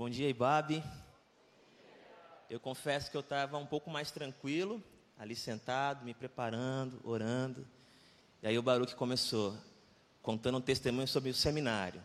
Bom 0.00 0.08
dia, 0.08 0.30
Ibabe. 0.30 0.82
Eu 2.48 2.58
confesso 2.58 3.10
que 3.10 3.16
eu 3.18 3.20
estava 3.20 3.58
um 3.58 3.66
pouco 3.66 3.90
mais 3.90 4.10
tranquilo, 4.10 4.82
ali 5.18 5.36
sentado, 5.36 6.06
me 6.06 6.14
preparando, 6.14 6.98
orando. 7.04 7.68
E 8.42 8.46
aí 8.46 8.58
o 8.58 8.62
Baruque 8.62 8.94
começou, 8.94 9.54
contando 10.22 10.56
um 10.56 10.60
testemunho 10.62 11.06
sobre 11.06 11.28
o 11.28 11.34
seminário. 11.34 12.00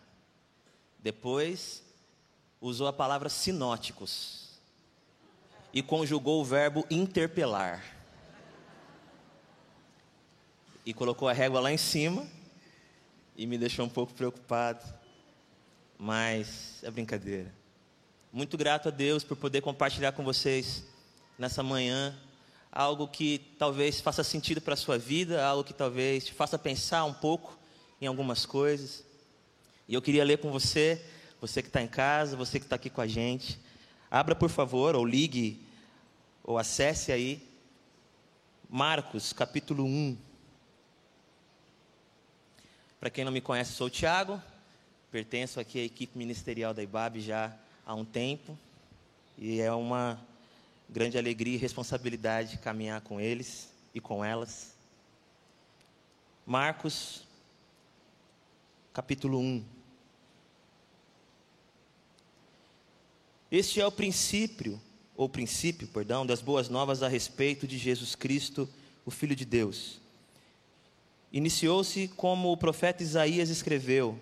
Depois, 1.00 1.86
usou 2.60 2.86
a 2.86 2.92
palavra 2.92 3.30
sinóticos. 3.30 4.60
E 5.74 5.82
conjugou 5.82 6.42
o 6.42 6.44
verbo 6.44 6.86
interpelar. 6.92 7.82
E 10.86 10.94
colocou 10.94 11.30
a 11.30 11.34
régua 11.34 11.62
lá 11.62 11.72
em 11.72 11.78
cima. 11.78 12.28
E 13.38 13.48
me 13.48 13.58
deixou 13.58 13.86
um 13.86 13.90
pouco 13.90 14.14
preocupado. 14.14 14.84
Mas 15.98 16.84
é 16.84 16.92
brincadeira. 16.92 17.64
Muito 18.36 18.58
grato 18.58 18.90
a 18.90 18.92
Deus 18.92 19.24
por 19.24 19.38
poder 19.38 19.62
compartilhar 19.62 20.12
com 20.12 20.22
vocês 20.22 20.84
nessa 21.40 21.64
manhã 21.64 22.14
algo 22.70 23.08
que 23.08 23.40
talvez 23.58 24.02
faça 24.02 24.26
sentido 24.26 24.60
para 24.60 24.74
a 24.74 24.78
sua 24.78 24.98
vida, 24.98 25.42
algo 25.42 25.64
que 25.64 25.74
talvez 25.74 26.26
te 26.26 26.34
faça 26.34 26.60
pensar 26.60 27.06
um 27.06 27.14
pouco 27.14 27.58
em 28.02 28.08
algumas 28.08 28.46
coisas. 28.46 29.06
E 29.88 29.94
eu 29.94 30.02
queria 30.02 30.26
ler 30.26 30.40
com 30.40 30.52
você, 30.52 31.02
você 31.40 31.62
que 31.62 31.70
está 31.70 31.82
em 31.82 31.88
casa, 31.88 32.36
você 32.36 32.60
que 32.60 32.66
está 32.66 32.76
aqui 32.76 32.90
com 32.90 33.00
a 33.00 33.08
gente. 33.08 33.58
Abra, 34.12 34.36
por 34.36 34.50
favor, 34.50 34.98
ou 34.98 35.06
ligue, 35.06 35.66
ou 36.44 36.58
acesse 36.58 37.14
aí, 37.14 37.42
Marcos, 38.70 39.32
capítulo 39.32 39.86
1. 39.86 40.18
Para 43.00 43.10
quem 43.10 43.24
não 43.24 43.32
me 43.32 43.40
conhece, 43.40 43.72
sou 43.72 43.88
o 43.88 43.90
Tiago, 43.90 44.44
pertenço 45.10 45.58
aqui 45.58 45.80
à 45.80 45.84
equipe 45.86 46.18
ministerial 46.18 46.74
da 46.74 46.84
IBAB 46.84 47.22
já 47.22 47.58
há 47.86 47.94
um 47.94 48.04
tempo 48.04 48.58
e 49.38 49.62
é 49.62 49.72
uma 49.72 50.20
grande 50.90 51.18
alegria 51.18 51.56
e 51.56 51.58
responsabilidade 51.58 52.58
caminhar 52.58 53.02
com 53.02 53.22
eles 53.22 53.70
e 53.94 54.02
com 54.02 54.26
elas. 54.26 54.74
Marcos, 56.46 57.24
capítulo 58.94 59.40
1. 59.40 59.64
Este 63.52 63.80
é 63.80 63.86
o 63.86 63.92
princípio, 63.92 64.82
ou 65.16 65.30
princípio, 65.30 65.88
perdão, 65.88 66.26
das 66.26 66.42
boas 66.42 66.68
novas 66.68 67.04
a 67.04 67.08
respeito 67.08 67.68
de 67.68 67.78
Jesus 67.78 68.16
Cristo, 68.16 68.68
o 69.06 69.12
Filho 69.12 69.36
de 69.36 69.46
Deus. 69.46 70.02
Iniciou-se 71.32 72.08
como 72.10 72.52
o 72.52 72.58
profeta 72.58 73.04
Isaías 73.04 73.50
escreveu: 73.50 74.20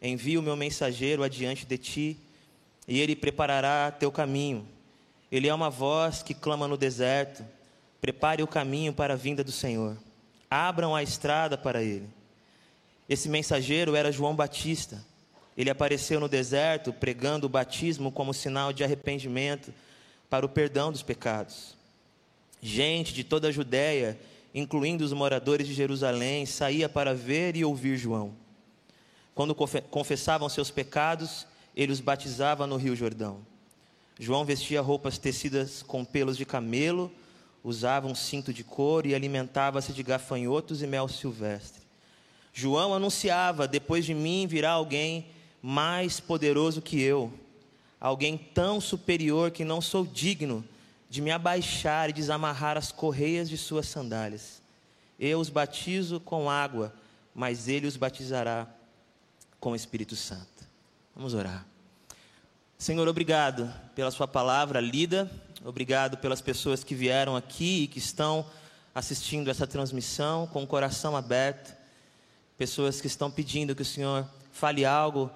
Envio 0.00 0.40
o 0.40 0.42
meu 0.42 0.56
mensageiro 0.56 1.22
adiante 1.22 1.66
de 1.66 1.78
ti 1.78 2.18
e 2.86 3.00
ele 3.00 3.14
preparará 3.14 3.90
teu 3.90 4.10
caminho. 4.10 4.66
Ele 5.30 5.48
é 5.48 5.54
uma 5.54 5.70
voz 5.70 6.22
que 6.22 6.34
clama 6.34 6.68
no 6.68 6.76
deserto: 6.76 7.44
prepare 8.00 8.42
o 8.42 8.46
caminho 8.46 8.92
para 8.92 9.14
a 9.14 9.16
vinda 9.16 9.42
do 9.42 9.52
Senhor. 9.52 9.96
Abram 10.50 10.94
a 10.94 11.02
estrada 11.02 11.56
para 11.56 11.82
ele. 11.82 12.08
Esse 13.08 13.28
mensageiro 13.28 13.94
era 13.94 14.12
João 14.12 14.34
Batista. 14.34 15.02
Ele 15.56 15.70
apareceu 15.70 16.18
no 16.18 16.28
deserto 16.28 16.92
pregando 16.92 17.46
o 17.46 17.50
batismo 17.50 18.10
como 18.10 18.32
sinal 18.32 18.72
de 18.72 18.82
arrependimento 18.82 19.72
para 20.30 20.46
o 20.46 20.48
perdão 20.48 20.90
dos 20.90 21.02
pecados. 21.02 21.76
Gente 22.60 23.12
de 23.12 23.22
toda 23.22 23.48
a 23.48 23.52
Judéia, 23.52 24.18
incluindo 24.54 25.04
os 25.04 25.12
moradores 25.12 25.66
de 25.66 25.74
Jerusalém, 25.74 26.46
saía 26.46 26.88
para 26.88 27.14
ver 27.14 27.56
e 27.56 27.64
ouvir 27.64 27.96
João. 27.96 28.32
Quando 29.34 29.54
confessavam 29.54 30.48
seus 30.48 30.70
pecados, 30.70 31.46
ele 31.76 31.92
os 31.92 32.00
batizava 32.00 32.66
no 32.66 32.76
Rio 32.76 32.94
Jordão. 32.94 33.40
João 34.18 34.44
vestia 34.44 34.80
roupas 34.80 35.18
tecidas 35.18 35.82
com 35.82 36.04
pelos 36.04 36.36
de 36.36 36.44
camelo, 36.44 37.10
usava 37.64 38.06
um 38.06 38.14
cinto 38.14 38.52
de 38.52 38.62
couro 38.62 39.08
e 39.08 39.14
alimentava-se 39.14 39.92
de 39.92 40.02
gafanhotos 40.02 40.82
e 40.82 40.86
mel 40.86 41.08
silvestre. 41.08 41.82
João 42.52 42.92
anunciava: 42.92 43.66
Depois 43.66 44.04
de 44.04 44.14
mim 44.14 44.46
virá 44.46 44.72
alguém 44.72 45.26
mais 45.62 46.20
poderoso 46.20 46.82
que 46.82 47.00
eu, 47.00 47.32
alguém 48.00 48.36
tão 48.36 48.80
superior 48.80 49.50
que 49.50 49.64
não 49.64 49.80
sou 49.80 50.04
digno 50.04 50.64
de 51.08 51.20
me 51.20 51.30
abaixar 51.30 52.10
e 52.10 52.12
desamarrar 52.12 52.76
as 52.76 52.90
correias 52.90 53.48
de 53.48 53.56
suas 53.56 53.86
sandálias. 53.86 54.62
Eu 55.18 55.38
os 55.38 55.48
batizo 55.48 56.18
com 56.20 56.50
água, 56.50 56.92
mas 57.34 57.68
ele 57.68 57.86
os 57.86 57.96
batizará 57.96 58.66
com 59.60 59.72
o 59.72 59.76
Espírito 59.76 60.16
Santo. 60.16 60.66
Vamos 61.14 61.34
orar. 61.34 61.71
Senhor, 62.82 63.06
obrigado 63.06 63.72
pela 63.94 64.10
Sua 64.10 64.26
palavra 64.26 64.80
lida, 64.80 65.30
obrigado 65.64 66.16
pelas 66.16 66.40
pessoas 66.40 66.82
que 66.82 66.96
vieram 66.96 67.36
aqui 67.36 67.84
e 67.84 67.86
que 67.86 68.00
estão 68.00 68.44
assistindo 68.92 69.48
essa 69.48 69.68
transmissão 69.68 70.48
com 70.48 70.64
o 70.64 70.66
coração 70.66 71.16
aberto, 71.16 71.76
pessoas 72.58 73.00
que 73.00 73.06
estão 73.06 73.30
pedindo 73.30 73.72
que 73.72 73.82
o 73.82 73.84
Senhor 73.84 74.26
fale 74.50 74.84
algo 74.84 75.30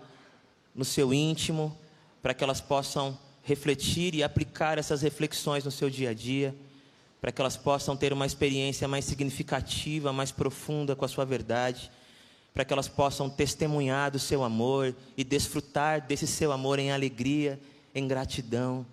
no 0.75 0.84
seu 0.84 1.15
íntimo, 1.15 1.79
para 2.21 2.34
que 2.34 2.43
elas 2.43 2.61
possam 2.61 3.17
refletir 3.45 4.17
e 4.17 4.25
aplicar 4.25 4.77
essas 4.77 5.03
reflexões 5.03 5.63
no 5.63 5.71
seu 5.71 5.89
dia 5.89 6.11
a 6.11 6.15
dia, 6.15 6.53
para 7.21 7.31
que 7.31 7.41
elas 7.41 7.57
possam 7.57 7.97
ter 7.97 8.13
uma 8.13 8.27
experiência 8.27 8.89
mais 8.89 9.05
significativa, 9.05 10.13
mais 10.13 10.33
profunda 10.33 10.97
com 10.97 11.05
a 11.05 11.09
Sua 11.09 11.25
verdade 11.25 11.93
para 12.56 12.65
que 12.65 12.72
elas 12.72 12.89
possam 12.89 13.28
testemunhar 13.28 14.11
do 14.11 14.19
seu 14.19 14.43
amor 14.43 14.97
e 15.15 15.22
desfrutar 15.22 16.00
desse 16.00 16.27
seu 16.27 16.50
amor 16.50 16.78
em 16.78 16.91
alegria, 16.91 17.61
em 17.94 18.09
gratidão. 18.09 18.87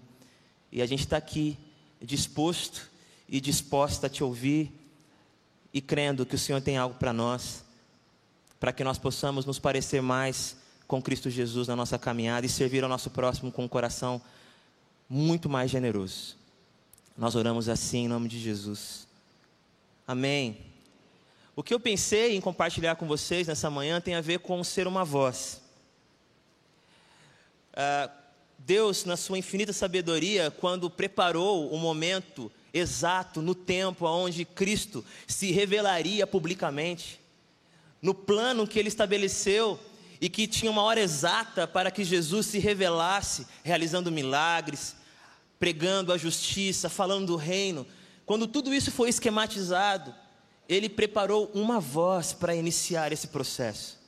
E 0.69 0.81
a 0.81 0.85
gente 0.85 0.99
está 0.99 1.15
aqui 1.15 1.57
disposto 2.01 2.91
e 3.25 3.39
disposta 3.39 4.07
a 4.07 4.09
te 4.09 4.21
ouvir 4.21 4.69
e 5.73 5.79
crendo 5.79 6.25
que 6.25 6.35
o 6.35 6.37
Senhor 6.37 6.59
tem 6.59 6.75
algo 6.75 6.95
para 6.95 7.13
nós, 7.13 7.63
para 8.59 8.73
que 8.73 8.83
nós 8.83 8.97
possamos 8.97 9.45
nos 9.45 9.59
parecer 9.59 10.01
mais 10.01 10.57
com 10.85 11.01
Cristo 11.01 11.29
Jesus 11.29 11.69
na 11.69 11.75
nossa 11.77 11.97
caminhada 11.97 12.45
e 12.45 12.49
servir 12.49 12.83
ao 12.83 12.89
nosso 12.89 13.11
próximo 13.11 13.49
com 13.49 13.63
um 13.63 13.69
coração 13.69 14.21
muito 15.09 15.47
mais 15.49 15.71
generoso. 15.71 16.35
Nós 17.17 17.33
oramos 17.33 17.69
assim 17.69 17.99
em 17.99 18.07
nome 18.09 18.27
de 18.27 18.41
Jesus. 18.41 19.07
Amém. 20.05 20.72
O 21.55 21.61
que 21.61 21.71
eu 21.73 21.79
pensei 21.79 22.35
em 22.35 22.41
compartilhar 22.41 22.95
com 22.95 23.05
vocês 23.05 23.47
nessa 23.47 23.69
manhã 23.69 24.01
tem 24.01 24.15
a 24.15 24.21
ver 24.21 24.39
com 24.39 24.63
ser 24.63 24.87
uma 24.87 25.05
voz. 25.05 25.61
Uh, 27.73 28.11
Deus, 28.57 29.05
na 29.05 29.15
sua 29.15 29.37
infinita 29.37 29.71
sabedoria, 29.71 30.49
quando 30.49 30.89
preparou 30.89 31.69
o 31.71 31.77
momento 31.77 32.51
exato, 32.73 33.39
no 33.39 33.53
tempo 33.53 34.07
onde 34.07 34.45
Cristo 34.45 35.05
se 35.27 35.51
revelaria 35.51 36.25
publicamente, 36.25 37.19
no 38.01 38.15
plano 38.15 38.67
que 38.67 38.79
ele 38.79 38.87
estabeleceu 38.87 39.79
e 40.19 40.29
que 40.29 40.47
tinha 40.47 40.71
uma 40.71 40.81
hora 40.81 41.01
exata 41.01 41.67
para 41.67 41.91
que 41.91 42.03
Jesus 42.03 42.47
se 42.47 42.57
revelasse, 42.57 43.45
realizando 43.63 44.11
milagres, 44.11 44.95
pregando 45.59 46.11
a 46.11 46.17
justiça, 46.17 46.89
falando 46.89 47.27
do 47.27 47.35
reino, 47.35 47.85
quando 48.25 48.47
tudo 48.47 48.73
isso 48.73 48.91
foi 48.91 49.09
esquematizado, 49.09 50.15
ele 50.67 50.89
preparou 50.89 51.51
uma 51.53 51.79
voz 51.79 52.33
para 52.33 52.55
iniciar 52.55 53.11
esse 53.11 53.27
processo. 53.27 53.99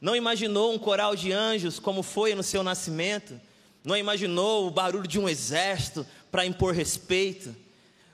Não 0.00 0.14
imaginou 0.14 0.72
um 0.72 0.78
coral 0.78 1.16
de 1.16 1.32
anjos 1.32 1.78
como 1.78 2.02
foi 2.02 2.34
no 2.34 2.42
seu 2.42 2.62
nascimento, 2.62 3.40
não 3.84 3.96
imaginou 3.96 4.66
o 4.66 4.70
barulho 4.70 5.08
de 5.08 5.18
um 5.18 5.28
exército 5.28 6.06
para 6.30 6.46
impor 6.46 6.74
respeito. 6.74 7.54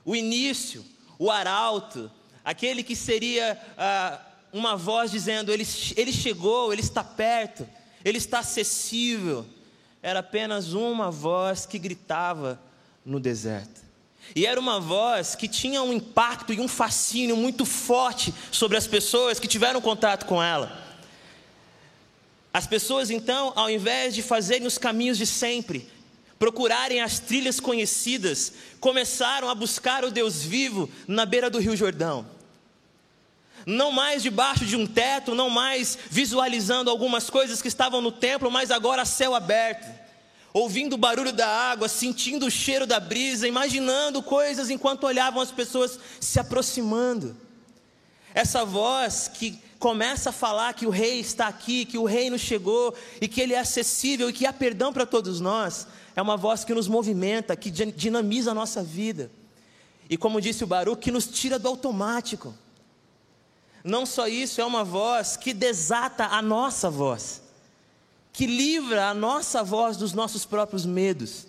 O 0.04 0.14
início, 0.14 0.84
o 1.18 1.30
arauto, 1.30 2.10
aquele 2.44 2.82
que 2.82 2.94
seria 2.94 3.60
ah, 3.76 4.20
uma 4.52 4.76
voz 4.76 5.10
dizendo: 5.10 5.52
ele, 5.52 5.66
ele 5.96 6.12
chegou, 6.12 6.72
ele 6.72 6.82
está 6.82 7.02
perto, 7.02 7.68
ele 8.04 8.18
está 8.18 8.38
acessível, 8.38 9.46
era 10.02 10.20
apenas 10.20 10.72
uma 10.74 11.10
voz 11.10 11.66
que 11.66 11.78
gritava 11.78 12.60
no 13.04 13.18
deserto. 13.18 13.82
E 14.34 14.46
era 14.46 14.58
uma 14.58 14.80
voz 14.80 15.34
que 15.34 15.48
tinha 15.48 15.82
um 15.82 15.92
impacto 15.92 16.52
e 16.52 16.60
um 16.60 16.68
fascínio 16.68 17.36
muito 17.36 17.64
forte 17.64 18.34
sobre 18.50 18.76
as 18.76 18.86
pessoas 18.86 19.38
que 19.38 19.48
tiveram 19.48 19.80
contato 19.80 20.26
com 20.26 20.42
ela. 20.42 20.84
As 22.52 22.66
pessoas 22.66 23.10
então, 23.10 23.52
ao 23.56 23.68
invés 23.68 24.14
de 24.14 24.22
fazerem 24.22 24.66
os 24.66 24.78
caminhos 24.78 25.18
de 25.18 25.26
sempre, 25.26 25.88
procurarem 26.38 27.00
as 27.00 27.18
trilhas 27.18 27.58
conhecidas, 27.58 28.52
começaram 28.78 29.48
a 29.48 29.54
buscar 29.54 30.04
o 30.04 30.10
Deus 30.10 30.42
vivo 30.42 30.88
na 31.06 31.24
beira 31.24 31.48
do 31.48 31.58
Rio 31.58 31.76
Jordão. 31.76 32.26
Não 33.66 33.90
mais 33.90 34.22
debaixo 34.22 34.64
de 34.64 34.76
um 34.76 34.86
teto, 34.86 35.34
não 35.34 35.48
mais 35.48 35.98
visualizando 36.10 36.90
algumas 36.90 37.30
coisas 37.30 37.62
que 37.62 37.68
estavam 37.68 38.00
no 38.00 38.12
templo, 38.12 38.50
mas 38.50 38.70
agora 38.70 39.02
a 39.02 39.06
céu 39.06 39.34
aberto 39.34 40.03
ouvindo 40.54 40.92
o 40.92 40.98
barulho 40.98 41.32
da 41.32 41.48
água, 41.48 41.88
sentindo 41.88 42.46
o 42.46 42.50
cheiro 42.50 42.86
da 42.86 43.00
brisa, 43.00 43.48
imaginando 43.48 44.22
coisas 44.22 44.70
enquanto 44.70 45.02
olhavam 45.02 45.42
as 45.42 45.50
pessoas 45.50 45.98
se 46.20 46.38
aproximando. 46.38 47.36
Essa 48.32 48.64
voz 48.64 49.26
que 49.26 49.58
começa 49.80 50.30
a 50.30 50.32
falar 50.32 50.72
que 50.74 50.86
o 50.86 50.90
rei 50.90 51.18
está 51.18 51.48
aqui, 51.48 51.84
que 51.84 51.98
o 51.98 52.04
reino 52.04 52.38
chegou 52.38 52.94
e 53.20 53.26
que 53.26 53.40
ele 53.40 53.52
é 53.52 53.58
acessível 53.58 54.30
e 54.30 54.32
que 54.32 54.46
há 54.46 54.52
perdão 54.52 54.92
para 54.92 55.04
todos 55.04 55.40
nós, 55.40 55.88
é 56.14 56.22
uma 56.22 56.36
voz 56.36 56.64
que 56.64 56.72
nos 56.72 56.86
movimenta, 56.86 57.56
que 57.56 57.70
dinamiza 57.70 58.52
a 58.52 58.54
nossa 58.54 58.80
vida. 58.80 59.32
E 60.08 60.16
como 60.16 60.40
disse 60.40 60.62
o 60.62 60.68
Baru, 60.68 60.96
que 60.96 61.10
nos 61.10 61.26
tira 61.26 61.58
do 61.58 61.66
automático. 61.66 62.54
Não 63.82 64.06
só 64.06 64.28
isso, 64.28 64.60
é 64.60 64.64
uma 64.64 64.84
voz 64.84 65.36
que 65.36 65.52
desata 65.52 66.26
a 66.26 66.40
nossa 66.40 66.88
voz, 66.88 67.42
que 68.34 68.46
livra 68.46 69.06
a 69.06 69.14
nossa 69.14 69.62
voz 69.62 69.96
dos 69.96 70.12
nossos 70.12 70.44
próprios 70.44 70.84
medos. 70.84 71.46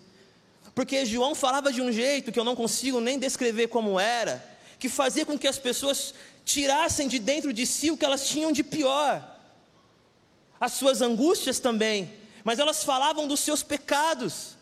Porque 0.76 1.04
João 1.04 1.34
falava 1.34 1.74
de 1.74 1.82
um 1.82 1.92
jeito 1.92 2.32
que 2.32 2.40
eu 2.40 2.44
não 2.44 2.56
consigo 2.56 3.02
nem 3.02 3.18
descrever 3.18 3.70
como 3.70 4.00
era, 4.00 4.46
que 4.78 4.88
fazia 4.88 5.26
com 5.26 5.38
que 5.38 5.48
as 5.48 5.58
pessoas 5.58 6.14
tirassem 6.46 7.08
de 7.08 7.18
dentro 7.18 7.52
de 7.52 7.66
si 7.66 7.90
o 7.90 7.98
que 7.98 8.06
elas 8.06 8.28
tinham 8.28 8.52
de 8.52 8.64
pior, 8.64 9.36
as 10.60 10.74
suas 10.74 11.02
angústias 11.02 11.58
também, 11.60 12.14
mas 12.44 12.60
elas 12.60 12.84
falavam 12.84 13.28
dos 13.28 13.40
seus 13.40 13.64
pecados. 13.64 14.55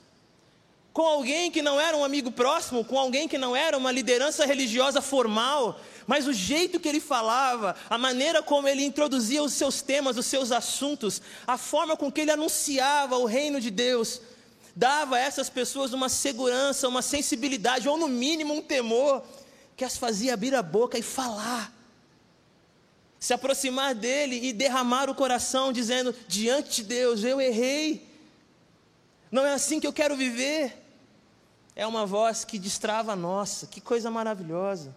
Com 0.94 1.08
alguém 1.08 1.50
que 1.50 1.64
não 1.64 1.82
era 1.82 1.98
um 1.98 2.04
amigo 2.04 2.32
próximo, 2.32 2.86
com 2.86 3.00
alguém 3.00 3.28
que 3.28 3.38
não 3.38 3.56
era 3.56 3.76
uma 3.76 3.92
liderança 3.92 4.46
religiosa 4.46 5.02
formal, 5.02 5.82
mas 6.06 6.28
o 6.28 6.34
jeito 6.34 6.80
que 6.80 6.88
ele 6.88 7.00
falava, 7.00 7.76
a 7.90 7.98
maneira 7.98 8.44
como 8.44 8.68
ele 8.68 8.86
introduzia 8.86 9.42
os 9.42 9.54
seus 9.54 9.82
temas, 9.82 10.18
os 10.18 10.28
seus 10.28 10.52
assuntos, 10.52 11.20
a 11.48 11.58
forma 11.58 11.98
com 11.98 12.12
que 12.12 12.22
ele 12.22 12.30
anunciava 12.30 13.18
o 13.18 13.26
reino 13.26 13.60
de 13.60 13.72
Deus, 13.72 14.22
dava 14.76 15.16
a 15.16 15.20
essas 15.20 15.50
pessoas 15.50 15.94
uma 15.94 16.10
segurança, 16.10 16.88
uma 16.88 17.02
sensibilidade, 17.02 17.90
ou 17.90 17.98
no 17.98 18.08
mínimo 18.08 18.54
um 18.54 18.62
temor, 18.62 19.24
que 19.76 19.84
as 19.84 19.98
fazia 19.98 20.36
abrir 20.36 20.54
a 20.54 20.62
boca 20.62 20.96
e 21.00 21.02
falar. 21.02 21.74
Se 23.20 23.34
aproximar 23.34 23.96
dele 23.96 24.40
e 24.46 24.54
derramar 24.54 25.10
o 25.10 25.16
coração, 25.16 25.74
dizendo: 25.74 26.14
diante 26.28 26.82
de 26.82 26.84
Deus, 26.84 27.24
eu 27.24 27.42
errei. 27.42 28.08
Não 29.32 29.44
é 29.44 29.54
assim 29.54 29.80
que 29.80 29.88
eu 29.88 29.94
quero 29.94 30.16
viver. 30.16 30.83
É 31.76 31.88
uma 31.88 32.06
voz 32.06 32.46
que 32.46 32.60
destrava 32.60 33.14
a 33.14 33.16
nossa, 33.16 33.68
que 33.68 33.82
coisa 33.82 34.12
maravilhosa. 34.12 34.96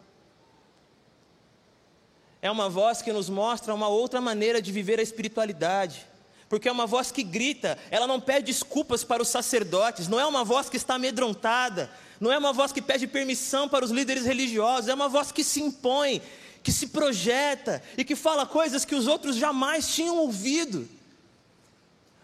É 2.43 2.51
uma 2.51 2.69
voz 2.69 3.01
que 3.01 3.13
nos 3.13 3.29
mostra 3.29 3.75
uma 3.75 3.89
outra 3.89 4.21
maneira 4.21 4.61
de 4.61 4.71
viver 4.71 4.99
a 4.99 5.03
espiritualidade. 5.03 6.07
Porque 6.49 6.69
é 6.69 6.73
uma 6.73 6.87
voz 6.87 7.11
que 7.11 7.23
grita, 7.23 7.77
ela 7.91 8.07
não 8.07 8.21
pede 8.21 8.47
desculpas 8.47 9.03
para 9.03 9.23
os 9.23 9.29
sacerdotes, 9.29 10.07
não 10.07 10.21
é 10.21 10.27
uma 10.27 10.45
voz 10.45 10.69
que 10.69 10.77
está 10.77 10.95
amedrontada, 10.95 11.91
não 12.21 12.33
é 12.33 12.39
uma 12.39 12.53
voz 12.53 12.71
que 12.71 12.81
pede 12.81 13.07
permissão 13.07 13.69
para 13.69 13.85
os 13.85 13.91
líderes 13.91 14.25
religiosos, 14.25 14.89
é 14.89 14.95
uma 14.95 15.09
voz 15.09 15.33
que 15.33 15.43
se 15.43 15.61
impõe, 15.61 16.23
que 16.63 16.71
se 16.71 16.89
projeta 16.89 17.83
e 17.97 18.05
que 18.05 18.15
fala 18.15 18.47
coisas 18.47 18.85
que 18.85 18.95
os 18.95 19.09
outros 19.09 19.37
jamais 19.37 19.93
tinham 19.93 20.19
ouvido. 20.19 20.89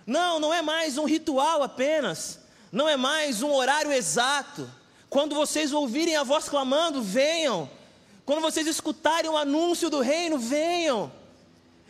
Não, 0.06 0.38
não 0.38 0.54
é 0.54 0.62
mais 0.62 0.98
um 0.98 1.04
ritual 1.04 1.62
apenas, 1.62 2.38
não 2.72 2.88
é 2.88 2.96
mais 2.96 3.42
um 3.42 3.52
horário 3.52 3.92
exato. 3.92 4.68
Quando 5.10 5.34
vocês 5.34 5.74
ouvirem 5.74 6.16
a 6.16 6.24
voz 6.24 6.48
clamando, 6.48 7.02
venham. 7.02 7.68
Quando 8.24 8.40
vocês 8.40 8.66
escutarem 8.66 9.30
o 9.30 9.36
anúncio 9.36 9.90
do 9.90 10.00
reino, 10.00 10.38
venham. 10.38 11.12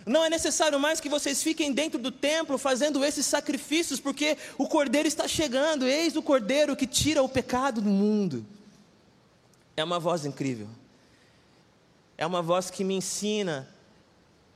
Não 0.05 0.25
é 0.25 0.29
necessário 0.29 0.81
mais 0.81 1.00
que 1.00 1.08
vocês 1.08 1.40
fiquem 1.40 1.73
dentro 1.73 2.00
do 2.00 2.11
templo 2.11 2.58
fazendo 2.58 3.05
esses 3.05 3.25
sacrifícios, 3.25 4.00
porque 4.00 4.37
o 4.58 4.67
cordeiro 4.67 5.06
está 5.06 5.29
chegando. 5.29 5.87
Eis 5.87 6.17
o 6.17 6.23
cordeiro 6.23 6.75
que 6.75 6.87
tira 6.87 7.23
o 7.23 7.28
pecado 7.28 7.81
do 7.81 7.88
mundo. 7.88 8.44
É 9.76 9.85
uma 9.85 10.00
voz 10.00 10.25
incrível. 10.25 10.67
É 12.19 12.26
uma 12.26 12.43
voz 12.43 12.70
que 12.70 12.82
me 12.82 12.94
ensina 12.94 13.69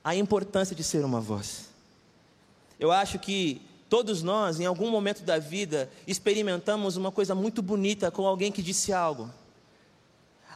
a 0.02 0.16
importância 0.16 0.74
de 0.74 0.82
ser 0.82 1.04
uma 1.04 1.20
voz. 1.20 1.68
Eu 2.80 2.90
acho 2.90 3.20
que 3.20 3.62
todos 3.88 4.22
nós, 4.22 4.58
em 4.58 4.66
algum 4.66 4.90
momento 4.90 5.22
da 5.22 5.38
vida, 5.38 5.90
experimentamos 6.06 6.96
uma 6.96 7.12
coisa 7.12 7.34
muito 7.34 7.62
bonita 7.62 8.10
com 8.10 8.26
alguém 8.26 8.50
que 8.50 8.62
disse 8.62 8.92
algo. 8.92 9.30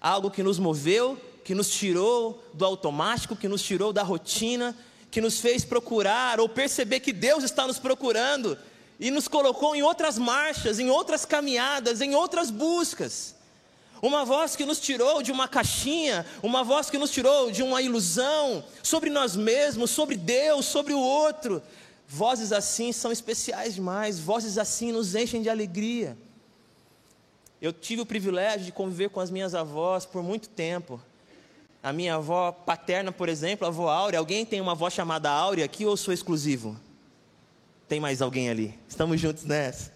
Algo 0.00 0.30
que 0.30 0.42
nos 0.42 0.58
moveu, 0.58 1.18
que 1.44 1.54
nos 1.54 1.70
tirou 1.70 2.42
do 2.52 2.64
automático, 2.64 3.36
que 3.36 3.48
nos 3.48 3.62
tirou 3.62 3.92
da 3.92 4.02
rotina, 4.02 4.76
que 5.10 5.20
nos 5.20 5.40
fez 5.40 5.64
procurar 5.64 6.40
ou 6.40 6.48
perceber 6.48 7.00
que 7.00 7.12
Deus 7.12 7.44
está 7.44 7.66
nos 7.66 7.78
procurando 7.78 8.56
e 8.98 9.10
nos 9.10 9.26
colocou 9.26 9.74
em 9.74 9.82
outras 9.82 10.18
marchas, 10.18 10.78
em 10.78 10.90
outras 10.90 11.24
caminhadas, 11.24 12.00
em 12.00 12.14
outras 12.14 12.50
buscas. 12.50 13.34
Uma 14.02 14.24
voz 14.24 14.56
que 14.56 14.64
nos 14.64 14.80
tirou 14.80 15.22
de 15.22 15.30
uma 15.30 15.46
caixinha, 15.46 16.24
uma 16.42 16.64
voz 16.64 16.88
que 16.88 16.96
nos 16.98 17.10
tirou 17.10 17.50
de 17.50 17.62
uma 17.62 17.82
ilusão 17.82 18.64
sobre 18.82 19.10
nós 19.10 19.36
mesmos, 19.36 19.90
sobre 19.90 20.16
Deus, 20.16 20.66
sobre 20.66 20.94
o 20.94 21.00
outro. 21.00 21.62
Vozes 22.12 22.50
assim 22.50 22.90
são 22.90 23.12
especiais 23.12 23.76
demais, 23.76 24.18
vozes 24.18 24.58
assim 24.58 24.90
nos 24.90 25.14
enchem 25.14 25.42
de 25.42 25.48
alegria. 25.48 26.18
Eu 27.62 27.72
tive 27.72 28.02
o 28.02 28.06
privilégio 28.06 28.66
de 28.66 28.72
conviver 28.72 29.10
com 29.10 29.20
as 29.20 29.30
minhas 29.30 29.54
avós 29.54 30.04
por 30.04 30.20
muito 30.20 30.48
tempo. 30.48 31.00
A 31.80 31.92
minha 31.92 32.16
avó 32.16 32.50
paterna, 32.50 33.12
por 33.12 33.28
exemplo, 33.28 33.64
a 33.64 33.68
avó 33.68 33.88
Áurea. 33.88 34.18
Alguém 34.18 34.44
tem 34.44 34.60
uma 34.60 34.72
avó 34.72 34.90
chamada 34.90 35.30
Áurea 35.30 35.64
aqui 35.64 35.86
ou 35.86 35.96
sou 35.96 36.12
exclusivo? 36.12 36.76
Tem 37.86 38.00
mais 38.00 38.20
alguém 38.20 38.50
ali? 38.50 38.76
Estamos 38.88 39.20
juntos 39.20 39.44
nessa. 39.44 39.92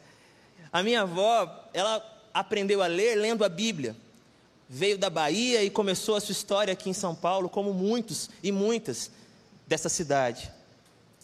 A 0.72 0.84
minha 0.84 1.02
avó, 1.02 1.68
ela 1.74 2.00
aprendeu 2.32 2.80
a 2.80 2.86
ler 2.86 3.16
lendo 3.16 3.44
a 3.44 3.48
Bíblia. 3.48 3.96
Veio 4.68 4.96
da 4.96 5.10
Bahia 5.10 5.64
e 5.64 5.68
começou 5.68 6.14
a 6.14 6.20
sua 6.20 6.30
história 6.30 6.72
aqui 6.72 6.88
em 6.88 6.94
São 6.94 7.12
Paulo, 7.12 7.48
como 7.48 7.74
muitos 7.74 8.30
e 8.40 8.52
muitas 8.52 9.10
dessa 9.66 9.88
cidade. 9.88 10.53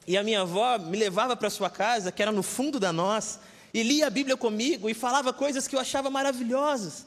E 0.07 0.17
a 0.17 0.23
minha 0.23 0.43
avó 0.43 0.79
me 0.79 0.97
levava 0.97 1.37
para 1.37 1.51
sua 1.51 1.71
casa, 1.71 2.11
que 2.11 2.23
era 2.23 2.33
no 2.33 2.43
fundo 2.43 2.81
da 2.81 2.93
nossa, 2.93 3.41
e 3.73 3.83
lia 3.83 4.07
a 4.07 4.11
Bíblia 4.11 4.37
comigo 4.37 4.89
e 4.89 4.95
falava 4.95 5.33
coisas 5.33 5.69
que 5.69 5.77
eu 5.77 5.81
achava 5.81 6.11
maravilhosas. 6.11 7.07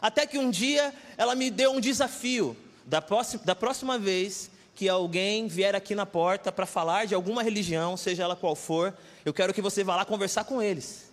Até 0.00 0.26
que 0.26 0.38
um 0.38 0.50
dia 0.50 0.92
ela 1.16 1.34
me 1.34 1.50
deu 1.50 1.72
um 1.72 1.80
desafio. 1.80 2.56
Da 2.84 3.00
próxima, 3.00 3.42
da 3.44 3.54
próxima 3.54 3.98
vez 3.98 4.50
que 4.74 4.88
alguém 4.88 5.46
vier 5.48 5.74
aqui 5.74 5.94
na 5.94 6.04
porta 6.04 6.52
para 6.52 6.66
falar 6.66 7.06
de 7.06 7.14
alguma 7.14 7.42
religião, 7.42 7.96
seja 7.96 8.24
ela 8.24 8.36
qual 8.36 8.54
for, 8.54 8.94
eu 9.24 9.32
quero 9.32 9.54
que 9.54 9.62
você 9.62 9.82
vá 9.82 9.96
lá 9.96 10.04
conversar 10.04 10.44
com 10.44 10.60
eles. 10.60 11.04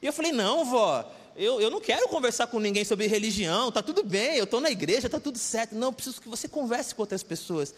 E 0.00 0.06
eu 0.06 0.12
falei: 0.12 0.30
não, 0.30 0.64
vó, 0.64 1.10
eu, 1.34 1.60
eu 1.60 1.70
não 1.70 1.80
quero 1.80 2.08
conversar 2.08 2.46
com 2.46 2.60
ninguém 2.60 2.84
sobre 2.84 3.06
religião, 3.06 3.72
tá 3.72 3.82
tudo 3.82 4.04
bem, 4.04 4.36
eu 4.36 4.44
estou 4.44 4.60
na 4.60 4.70
igreja, 4.70 5.08
tá 5.08 5.18
tudo 5.18 5.38
certo. 5.38 5.74
Não, 5.74 5.88
eu 5.88 5.92
preciso 5.92 6.20
que 6.20 6.28
você 6.28 6.48
converse 6.48 6.94
com 6.94 7.02
outras 7.02 7.22
pessoas. 7.22 7.74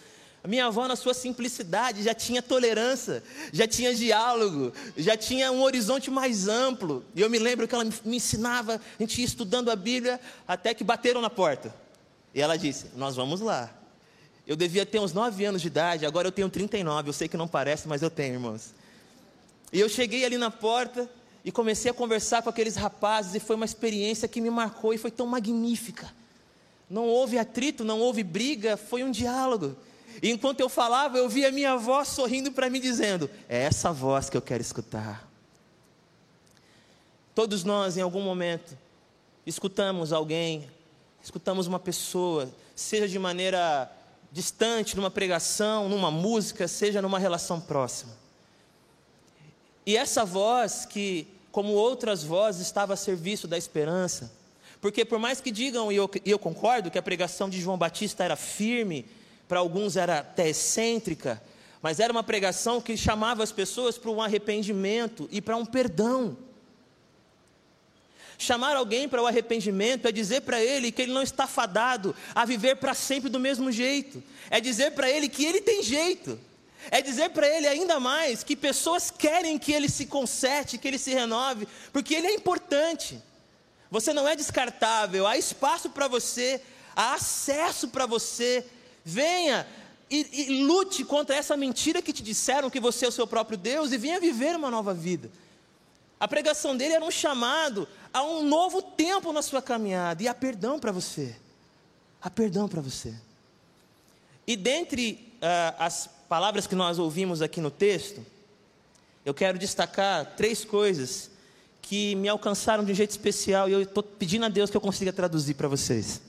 Minha 0.49 0.65
avó, 0.65 0.89
na 0.89 0.97
sua 0.97 1.12
simplicidade, 1.12 2.03
já 2.03 2.15
tinha 2.15 2.41
tolerância, 2.41 3.23
já 3.53 3.69
tinha 3.69 3.95
diálogo, 3.95 4.73
já 4.97 5.15
tinha 5.15 5.53
um 5.53 5.61
horizonte 5.61 6.11
mais 6.11 6.49
amplo. 6.49 7.05
E 7.15 7.21
eu 7.21 7.29
me 7.29 7.39
lembro 7.39 7.69
que 7.69 7.75
ela 7.75 7.85
me 7.85 8.17
ensinava, 8.17 8.77
a 8.77 9.02
gente 9.02 9.19
ia 9.21 9.26
estudando 9.26 9.71
a 9.71 9.76
Bíblia, 9.76 10.19
até 10.47 10.73
que 10.73 10.83
bateram 10.83 11.21
na 11.21 11.28
porta. 11.28 11.75
E 12.35 12.40
ela 12.40 12.57
disse: 12.57 12.87
Nós 12.97 13.14
vamos 13.14 13.43
lá. 13.43 13.71
Eu 14.47 14.57
devia 14.57 14.87
ter 14.87 14.99
uns 14.99 15.12
9 15.12 15.45
anos 15.45 15.61
de 15.61 15.67
idade, 15.67 16.07
agora 16.07 16.28
eu 16.28 16.33
tenho 16.33 16.49
39. 16.49 17.11
Eu 17.11 17.12
sei 17.12 17.28
que 17.28 17.37
não 17.37 17.47
parece, 17.47 17.87
mas 17.87 18.00
eu 18.00 18.09
tenho, 18.09 18.37
irmãos. 18.37 18.73
E 19.71 19.78
eu 19.78 19.87
cheguei 19.87 20.25
ali 20.25 20.38
na 20.38 20.50
porta 20.50 21.11
e 21.45 21.52
comecei 21.52 21.90
a 21.90 21.95
conversar 21.95 22.40
com 22.40 22.49
aqueles 22.49 22.75
rapazes, 22.75 23.35
e 23.35 23.40
foi 23.40 23.55
uma 23.55 23.67
experiência 23.67 24.26
que 24.26 24.40
me 24.40 24.49
marcou 24.49 24.95
e 24.95 24.99
foi 24.99 25.11
tão 25.11 25.26
magnífica. 25.26 26.11
Não 26.88 27.05
houve 27.05 27.37
atrito, 27.37 27.85
não 27.85 28.00
houve 28.00 28.23
briga, 28.23 28.78
foi 28.78 29.05
um 29.05 29.11
diálogo. 29.11 29.76
E 30.22 30.30
enquanto 30.30 30.60
eu 30.60 30.68
falava, 30.68 31.18
eu 31.18 31.28
via 31.28 31.52
minha 31.52 31.76
voz 31.76 32.08
sorrindo 32.08 32.52
para 32.52 32.68
mim, 32.68 32.80
dizendo: 32.80 33.30
É 33.48 33.58
essa 33.62 33.92
voz 33.92 34.28
que 34.28 34.37
eu 34.37 34.42
quero 34.42 34.60
escutar. 34.60 35.28
Todos 37.34 37.62
nós, 37.62 37.96
em 37.96 38.00
algum 38.00 38.22
momento, 38.22 38.76
escutamos 39.46 40.12
alguém 40.12 40.68
escutamos 41.22 41.66
uma 41.66 41.78
pessoa, 41.78 42.48
seja 42.75 43.08
de 43.08 43.18
maneira 43.18 43.90
distante, 44.30 44.96
numa 44.96 45.10
pregação, 45.10 45.88
numa 45.88 46.10
música, 46.10 46.68
seja 46.68 47.02
numa 47.02 47.18
relação 47.18 47.60
próxima. 47.60 48.12
E 49.84 49.96
essa 49.96 50.25
voz 50.25 50.84
que, 50.84 51.26
como 51.50 51.72
outras 51.72 52.22
vozes, 52.22 52.66
estava 52.66 52.94
a 52.94 52.96
serviço 52.96 53.48
da 53.48 53.56
esperança, 53.58 54.32
porque 54.80 55.04
por 55.04 55.18
mais 55.18 55.40
que 55.40 55.50
digam, 55.50 55.90
e 55.90 55.96
eu, 55.96 56.10
e 56.25 56.30
eu 56.30 56.38
concordo, 56.38 56.90
que 56.90 56.98
a 56.98 57.02
pregação 57.02 57.48
de 57.50 57.60
João 57.60 57.76
Batista 57.76 58.22
era 58.22 58.37
firme, 58.37 59.04
para 59.49 59.59
alguns 59.59 59.97
era 59.97 60.19
até 60.19 60.50
excêntrica, 60.50 61.43
mas 61.81 61.99
era 61.99 62.12
uma 62.12 62.23
pregação 62.23 62.81
que 62.81 62.97
chamava 62.97 63.43
as 63.43 63.50
pessoas 63.50 63.97
para 63.97 64.11
um 64.11 64.21
arrependimento 64.21 65.28
e 65.33 65.40
para 65.40 65.57
um 65.57 65.64
perdão. 65.64 66.37
Chamar 68.37 68.76
alguém 68.76 69.09
para 69.09 69.21
o 69.21 69.26
arrependimento 69.26 70.07
é 70.07 70.12
dizer 70.12 70.43
para 70.43 70.62
ele 70.62 70.93
que 70.93 71.02
ele 71.02 71.12
não 71.12 71.23
está 71.23 71.47
fadado 71.47 72.14
a 72.33 72.45
viver 72.45 72.76
para 72.76 72.95
sempre 72.95 73.28
do 73.28 73.40
mesmo 73.40 73.73
jeito. 73.73 74.23
É 74.49 74.61
dizer 74.61 74.93
para 74.93 75.11
ele 75.11 75.28
que 75.28 75.45
ele 75.45 75.61
tem 75.61 75.83
jeito. 75.83 76.38
É 76.88 77.02
dizer 77.02 77.31
para 77.31 77.49
ele 77.49 77.67
ainda 77.67 77.99
mais 77.99 78.45
que 78.45 78.55
pessoas 78.55 79.11
querem 79.11 79.59
que 79.59 79.73
ele 79.73 79.88
se 79.88 80.07
conserte, 80.07 80.78
que 80.78 80.87
ele 80.87 80.99
se 80.99 81.12
renove, 81.12 81.67
porque 81.93 82.14
ele 82.14 82.28
é 82.28 82.35
importante. 82.35 83.21
Você 83.90 84.12
não 84.12 84.28
é 84.28 84.37
descartável, 84.37 85.26
há 85.26 85.37
espaço 85.37 85.90
para 85.90 86.07
você, 86.07 86.61
há 86.95 87.14
acesso 87.14 87.88
para 87.88 88.07
você. 88.07 88.64
Venha, 89.09 89.67
e, 90.11 90.50
e 90.50 90.65
lute 90.65 91.03
contra 91.03 91.35
essa 91.35 91.57
mentira 91.57 92.03
que 92.03 92.12
te 92.12 92.23
disseram 92.23 92.69
que 92.69 92.79
você 92.79 93.07
é 93.07 93.09
o 93.09 93.12
seu 93.12 93.27
próprio 93.27 93.57
Deus 93.57 93.91
e 93.91 93.97
venha 93.97 94.21
viver 94.21 94.55
uma 94.55 94.71
nova 94.71 94.93
vida. 94.93 95.31
A 96.21 96.29
pregação 96.29 96.77
dele 96.77 96.93
era 96.95 97.05
um 97.05 97.11
chamado 97.11 97.88
a 98.12 98.23
um 98.23 98.43
novo 98.43 98.83
tempo 98.83 99.33
na 99.33 99.41
sua 99.41 99.62
caminhada 99.62 100.23
e 100.23 100.29
a 100.29 100.35
perdão 100.35 100.79
para 100.79 100.93
você. 100.93 101.35
Há 102.21 102.29
perdão 102.29 102.69
para 102.69 102.83
você. 102.83 103.15
E 104.47 104.57
dentre 104.57 105.33
uh, 105.37 105.75
as 105.79 106.09
palavras 106.29 106.67
que 106.67 106.75
nós 106.75 106.99
ouvimos 106.99 107.41
aqui 107.41 107.61
no 107.61 107.71
texto, 107.71 108.25
eu 109.25 109.33
quero 109.33 109.59
destacar 109.59 110.35
três 110.37 110.67
coisas 110.67 111.31
que 111.81 112.15
me 112.17 112.29
alcançaram 112.29 112.85
de 112.85 112.93
um 112.93 112.95
jeito 112.95 113.11
especial 113.11 113.69
e 113.69 113.73
eu 113.73 113.81
estou 113.81 114.03
pedindo 114.03 114.45
a 114.45 114.49
Deus 114.50 114.69
que 114.69 114.77
eu 114.77 114.81
consiga 114.81 115.12
traduzir 115.12 115.55
para 115.55 115.69
vocês. 115.69 116.21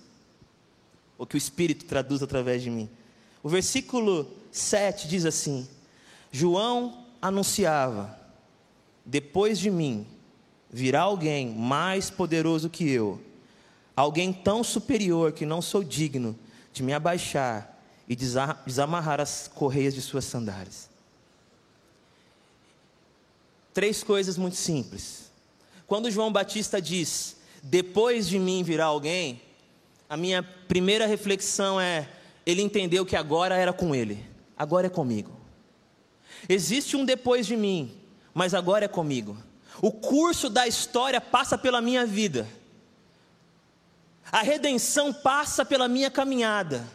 Ou 1.20 1.28
que 1.28 1.36
o 1.36 1.38
Espírito 1.38 1.86
traduza 1.86 2.26
através 2.26 2.64
de 2.64 2.72
mim. 2.72 2.90
O 3.44 3.50
versículo 3.50 4.28
7 4.52 5.08
diz 5.08 5.26
assim: 5.26 5.68
João 6.32 7.06
anunciava: 7.22 8.18
Depois 9.06 9.60
de 9.60 9.70
mim 9.70 10.08
virá 10.72 11.02
alguém 11.02 11.50
mais 11.50 12.10
poderoso 12.10 12.70
que 12.70 12.90
eu, 12.90 13.22
alguém 13.96 14.34
tão 14.34 14.64
superior 14.64 15.32
que 15.32 15.46
não 15.46 15.62
sou 15.62 15.84
digno 15.84 16.36
de 16.74 16.82
me 16.82 16.94
abaixar 16.94 17.78
e 18.08 18.16
desamarrar 18.16 19.20
as 19.20 19.48
correias 19.54 19.94
de 19.94 20.02
suas 20.02 20.26
sandálias. 20.26 20.90
Três 23.74 24.04
coisas 24.04 24.38
muito 24.38 24.56
simples. 24.56 25.30
Quando 25.86 26.10
João 26.12 26.32
Batista 26.32 26.82
diz: 26.82 27.36
Depois 27.62 28.28
de 28.28 28.40
mim 28.40 28.64
virá 28.64 28.86
alguém, 28.86 29.42
a 30.10 30.18
minha 30.18 30.42
primeira 30.42 31.06
reflexão 31.06 31.80
é: 31.80 32.10
ele 32.44 32.63
entendeu 32.63 33.06
que 33.06 33.16
agora 33.16 33.56
era 33.56 33.72
com 33.72 33.94
ele, 33.94 34.25
agora 34.58 34.88
é 34.88 34.89
comigo. 34.89 35.32
Existe 36.48 36.98
um 36.98 37.06
depois 37.06 37.46
de 37.46 37.56
mim, 37.56 37.96
mas 38.34 38.56
agora 38.56 38.86
é 38.86 38.88
comigo. 38.88 39.38
O 39.82 39.92
curso 39.92 40.50
da 40.50 40.68
história 40.68 41.22
passa 41.22 41.58
pela 41.58 41.80
minha 41.80 42.06
vida. 42.06 42.48
A 44.32 44.42
redenção 44.42 45.13
passa 45.13 45.63
pela 45.63 45.88
minha 45.88 46.10
caminhada. 46.10 46.86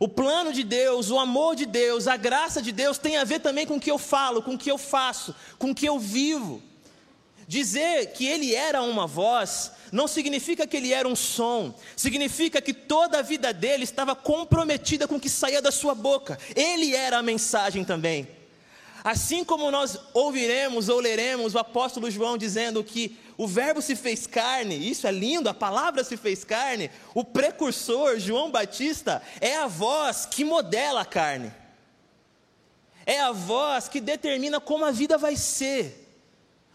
O 0.00 0.08
plano 0.08 0.52
de 0.52 0.62
Deus, 0.62 1.10
o 1.10 1.18
amor 1.18 1.56
de 1.56 1.66
Deus, 1.66 2.06
a 2.06 2.16
graça 2.16 2.62
de 2.62 2.70
Deus 2.70 2.98
tem 2.98 3.16
a 3.16 3.24
ver 3.24 3.40
também 3.40 3.66
com 3.66 3.76
o 3.76 3.80
que 3.80 3.90
eu 3.90 3.98
falo, 3.98 4.42
com 4.42 4.54
o 4.54 4.58
que 4.58 4.70
eu 4.70 4.78
faço, 4.78 5.34
com 5.58 5.70
o 5.70 5.74
que 5.74 5.86
eu 5.86 5.98
vivo. 5.98 6.62
Dizer 7.48 8.12
que 8.12 8.26
ele 8.26 8.54
era 8.54 8.82
uma 8.82 9.06
voz 9.06 9.72
não 9.90 10.06
significa 10.06 10.66
que 10.66 10.76
ele 10.76 10.92
era 10.92 11.08
um 11.08 11.16
som, 11.16 11.74
significa 11.96 12.60
que 12.60 12.74
toda 12.74 13.20
a 13.20 13.22
vida 13.22 13.54
dele 13.54 13.84
estava 13.84 14.14
comprometida 14.14 15.08
com 15.08 15.16
o 15.16 15.20
que 15.20 15.30
saía 15.30 15.62
da 15.62 15.72
sua 15.72 15.94
boca. 15.94 16.38
Ele 16.54 16.94
era 16.94 17.16
a 17.16 17.22
mensagem 17.22 17.84
também. 17.84 18.28
Assim 19.02 19.42
como 19.42 19.70
nós 19.70 19.98
ouviremos 20.12 20.90
ou 20.90 21.00
leremos 21.00 21.54
o 21.54 21.58
apóstolo 21.58 22.10
João 22.10 22.36
dizendo 22.36 22.84
que 22.84 23.16
o 23.38 23.48
Verbo 23.48 23.80
se 23.80 23.96
fez 23.96 24.26
carne, 24.26 24.76
isso 24.76 25.06
é 25.06 25.10
lindo, 25.10 25.48
a 25.48 25.54
palavra 25.54 26.04
se 26.04 26.18
fez 26.18 26.44
carne, 26.44 26.90
o 27.14 27.24
precursor, 27.24 28.18
João 28.18 28.50
Batista, 28.50 29.22
é 29.40 29.56
a 29.56 29.66
voz 29.66 30.26
que 30.26 30.44
modela 30.44 31.00
a 31.00 31.06
carne, 31.06 31.50
é 33.06 33.20
a 33.20 33.32
voz 33.32 33.88
que 33.88 34.02
determina 34.02 34.60
como 34.60 34.84
a 34.84 34.90
vida 34.90 35.16
vai 35.16 35.34
ser. 35.34 36.07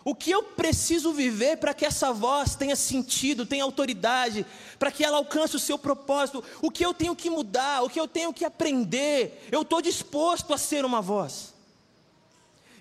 O 0.06 0.14
que 0.14 0.32
eu 0.32 0.44
preciso 0.44 1.14
viver 1.14 1.58
para 1.58 1.74
que 1.74 1.86
essa 1.86 2.12
voz 2.12 2.56
tenha 2.56 2.76
sentido, 2.76 3.46
tenha 3.46 3.64
autoridade, 3.64 4.46
para 4.78 4.92
que 4.92 5.04
ela 5.04 5.18
alcance 5.18 5.56
o 5.56 5.60
seu 5.60 5.78
propósito? 5.78 6.44
O 6.62 6.70
que 6.70 6.86
eu 6.86 6.94
tenho 6.94 7.16
que 7.16 7.30
mudar? 7.30 7.84
O 7.84 7.90
que 7.90 8.00
eu 8.00 8.08
tenho 8.08 8.34
que 8.34 8.44
aprender? 8.44 9.48
Eu 9.50 9.62
estou 9.62 9.82
disposto 9.82 10.54
a 10.54 10.58
ser 10.58 10.84
uma 10.84 11.02
voz. 11.02 11.54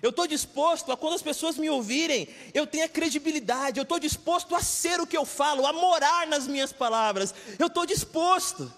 Eu 0.01 0.09
estou 0.09 0.27
disposto 0.27 0.91
a, 0.91 0.97
quando 0.97 1.13
as 1.13 1.21
pessoas 1.21 1.57
me 1.57 1.69
ouvirem, 1.69 2.27
eu 2.53 2.67
tenha 2.67 2.89
credibilidade. 2.89 3.79
Eu 3.79 3.83
estou 3.83 3.99
disposto 3.99 4.53
a 4.53 4.61
ser 4.61 4.99
o 4.99 5.07
que 5.07 5.15
eu 5.15 5.25
falo, 5.25 5.65
a 5.65 5.71
morar 5.71 6.27
nas 6.27 6.45
minhas 6.45 6.73
palavras. 6.73 7.33
Eu 7.57 7.67
estou 7.67 7.85
disposto. 7.85 8.71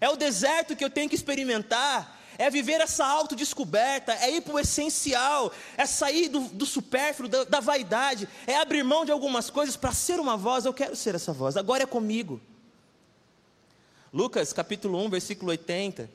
É 0.00 0.08
o 0.08 0.16
deserto 0.16 0.74
que 0.74 0.84
eu 0.84 0.90
tenho 0.90 1.08
que 1.08 1.14
experimentar 1.14 2.23
é 2.38 2.50
viver 2.50 2.80
essa 2.80 3.04
autodescoberta, 3.04 4.12
é 4.12 4.36
ir 4.36 4.40
para 4.40 4.54
o 4.54 4.58
essencial, 4.58 5.52
é 5.76 5.86
sair 5.86 6.28
do, 6.28 6.40
do 6.40 6.66
supérfluo, 6.66 7.28
da, 7.28 7.44
da 7.44 7.60
vaidade, 7.60 8.28
é 8.46 8.56
abrir 8.56 8.82
mão 8.82 9.04
de 9.04 9.12
algumas 9.12 9.50
coisas 9.50 9.76
para 9.76 9.92
ser 9.92 10.20
uma 10.20 10.36
voz. 10.36 10.64
Eu 10.64 10.74
quero 10.74 10.96
ser 10.96 11.14
essa 11.14 11.32
voz, 11.32 11.56
agora 11.56 11.82
é 11.82 11.86
comigo. 11.86 12.40
Lucas 14.12 14.52
capítulo 14.52 15.04
1, 15.04 15.10
versículo 15.10 15.50
80, 15.50 16.08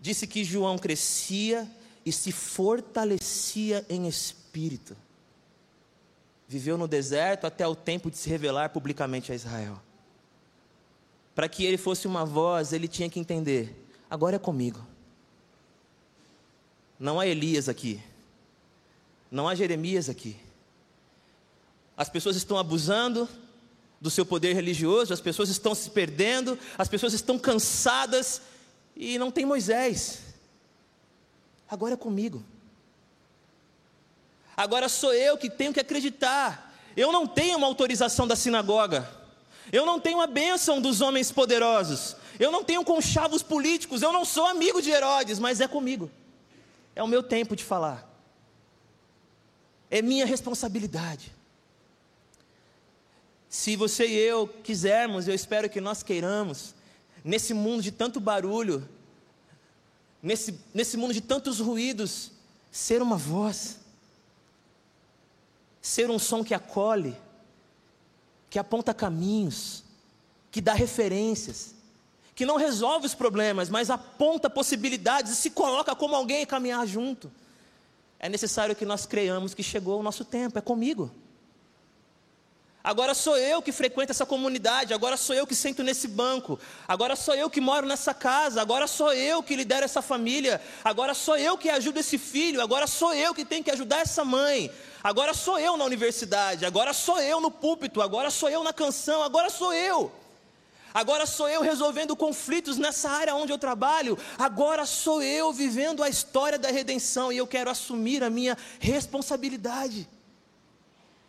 disse 0.00 0.26
que 0.26 0.44
João 0.44 0.78
crescia 0.78 1.68
e 2.04 2.12
se 2.12 2.30
fortalecia 2.30 3.84
em 3.88 4.06
espírito. 4.06 4.96
Viveu 6.46 6.76
no 6.76 6.86
deserto 6.86 7.46
até 7.46 7.66
o 7.66 7.74
tempo 7.74 8.10
de 8.10 8.18
se 8.18 8.28
revelar 8.28 8.68
publicamente 8.68 9.32
a 9.32 9.34
Israel. 9.34 9.80
Para 11.34 11.48
que 11.48 11.64
ele 11.64 11.76
fosse 11.76 12.06
uma 12.06 12.24
voz, 12.24 12.72
ele 12.72 12.86
tinha 12.86 13.10
que 13.10 13.18
entender: 13.18 13.74
agora 14.08 14.36
é 14.36 14.38
comigo. 14.38 14.78
Não 16.98 17.18
há 17.18 17.26
Elias 17.26 17.68
aqui. 17.68 18.00
Não 19.30 19.48
há 19.48 19.54
Jeremias 19.54 20.08
aqui. 20.08 20.36
As 21.96 22.08
pessoas 22.08 22.36
estão 22.36 22.58
abusando 22.58 23.28
do 24.00 24.10
seu 24.10 24.26
poder 24.26 24.54
religioso, 24.54 25.12
as 25.12 25.20
pessoas 25.20 25.48
estão 25.48 25.74
se 25.74 25.90
perdendo, 25.90 26.58
as 26.76 26.88
pessoas 26.88 27.14
estão 27.14 27.38
cansadas 27.38 28.42
e 28.96 29.18
não 29.18 29.30
tem 29.30 29.44
Moisés. 29.44 30.20
Agora 31.68 31.94
é 31.94 31.96
comigo. 31.96 32.44
Agora 34.56 34.88
sou 34.88 35.12
eu 35.12 35.36
que 35.36 35.50
tenho 35.50 35.72
que 35.72 35.80
acreditar. 35.80 36.72
Eu 36.96 37.10
não 37.10 37.26
tenho 37.26 37.58
uma 37.58 37.66
autorização 37.66 38.26
da 38.26 38.36
sinagoga. 38.36 39.08
Eu 39.72 39.84
não 39.84 39.98
tenho 39.98 40.20
a 40.20 40.26
bênção 40.26 40.80
dos 40.80 41.00
homens 41.00 41.32
poderosos. 41.32 42.16
Eu 42.38 42.52
não 42.52 42.62
tenho 42.62 42.84
conchavos 42.84 43.42
políticos. 43.42 44.02
Eu 44.02 44.12
não 44.12 44.24
sou 44.24 44.46
amigo 44.46 44.80
de 44.80 44.90
Herodes, 44.90 45.38
mas 45.38 45.60
é 45.60 45.66
comigo. 45.66 46.10
É 46.94 47.02
o 47.02 47.08
meu 47.08 47.22
tempo 47.22 47.56
de 47.56 47.64
falar. 47.64 48.10
É 49.90 50.00
minha 50.00 50.26
responsabilidade. 50.26 51.32
Se 53.48 53.76
você 53.76 54.06
e 54.06 54.16
eu 54.16 54.48
quisermos, 54.48 55.28
eu 55.28 55.34
espero 55.34 55.70
que 55.70 55.80
nós 55.80 56.02
queiramos, 56.02 56.74
nesse 57.22 57.54
mundo 57.54 57.82
de 57.82 57.92
tanto 57.92 58.18
barulho, 58.18 58.88
nesse, 60.22 60.58
nesse 60.72 60.96
mundo 60.96 61.14
de 61.14 61.20
tantos 61.20 61.60
ruídos, 61.60 62.32
ser 62.70 63.00
uma 63.00 63.16
voz, 63.16 63.78
ser 65.80 66.10
um 66.10 66.18
som 66.18 66.42
que 66.42 66.54
acolhe, 66.54 67.16
que 68.50 68.58
aponta 68.58 68.92
caminhos, 68.92 69.84
que 70.50 70.60
dá 70.60 70.72
referências, 70.72 71.74
que 72.34 72.44
não 72.44 72.56
resolve 72.56 73.06
os 73.06 73.14
problemas, 73.14 73.70
mas 73.70 73.90
aponta 73.90 74.50
possibilidades 74.50 75.32
e 75.32 75.36
se 75.36 75.50
coloca 75.50 75.94
como 75.94 76.16
alguém 76.16 76.42
a 76.42 76.46
caminhar 76.46 76.86
junto. 76.86 77.30
É 78.18 78.28
necessário 78.28 78.74
que 78.74 78.84
nós 78.84 79.06
creiamos 79.06 79.54
que 79.54 79.62
chegou 79.62 80.00
o 80.00 80.02
nosso 80.02 80.24
tempo, 80.24 80.58
é 80.58 80.62
comigo. 80.62 81.10
Agora 82.82 83.14
sou 83.14 83.38
eu 83.38 83.62
que 83.62 83.72
frequento 83.72 84.12
essa 84.12 84.26
comunidade, 84.26 84.92
agora 84.92 85.16
sou 85.16 85.34
eu 85.34 85.46
que 85.46 85.54
sento 85.54 85.82
nesse 85.82 86.06
banco, 86.06 86.60
agora 86.86 87.16
sou 87.16 87.34
eu 87.34 87.48
que 87.48 87.58
moro 87.58 87.86
nessa 87.86 88.12
casa, 88.12 88.60
agora 88.60 88.86
sou 88.86 89.10
eu 89.14 89.42
que 89.42 89.56
lidero 89.56 89.86
essa 89.86 90.02
família, 90.02 90.60
agora 90.84 91.14
sou 91.14 91.34
eu 91.38 91.56
que 91.56 91.70
ajudo 91.70 91.98
esse 91.98 92.18
filho, 92.18 92.60
agora 92.60 92.86
sou 92.86 93.14
eu 93.14 93.34
que 93.34 93.42
tenho 93.42 93.64
que 93.64 93.70
ajudar 93.70 94.00
essa 94.00 94.22
mãe, 94.22 94.70
agora 95.02 95.32
sou 95.32 95.58
eu 95.58 95.78
na 95.78 95.84
universidade, 95.86 96.66
agora 96.66 96.92
sou 96.92 97.18
eu 97.22 97.40
no 97.40 97.50
púlpito, 97.50 98.02
agora 98.02 98.30
sou 98.30 98.50
eu 98.50 98.62
na 98.62 98.72
canção, 98.72 99.22
agora 99.22 99.48
sou 99.48 99.72
eu. 99.72 100.12
Agora 100.94 101.26
sou 101.26 101.48
eu 101.48 101.60
resolvendo 101.60 102.14
conflitos 102.14 102.78
nessa 102.78 103.10
área 103.10 103.34
onde 103.34 103.52
eu 103.52 103.58
trabalho. 103.58 104.16
Agora 104.38 104.86
sou 104.86 105.20
eu 105.20 105.52
vivendo 105.52 106.04
a 106.04 106.08
história 106.08 106.56
da 106.56 106.70
redenção 106.70 107.32
e 107.32 107.36
eu 107.36 107.48
quero 107.48 107.68
assumir 107.68 108.22
a 108.22 108.30
minha 108.30 108.56
responsabilidade. 108.78 110.08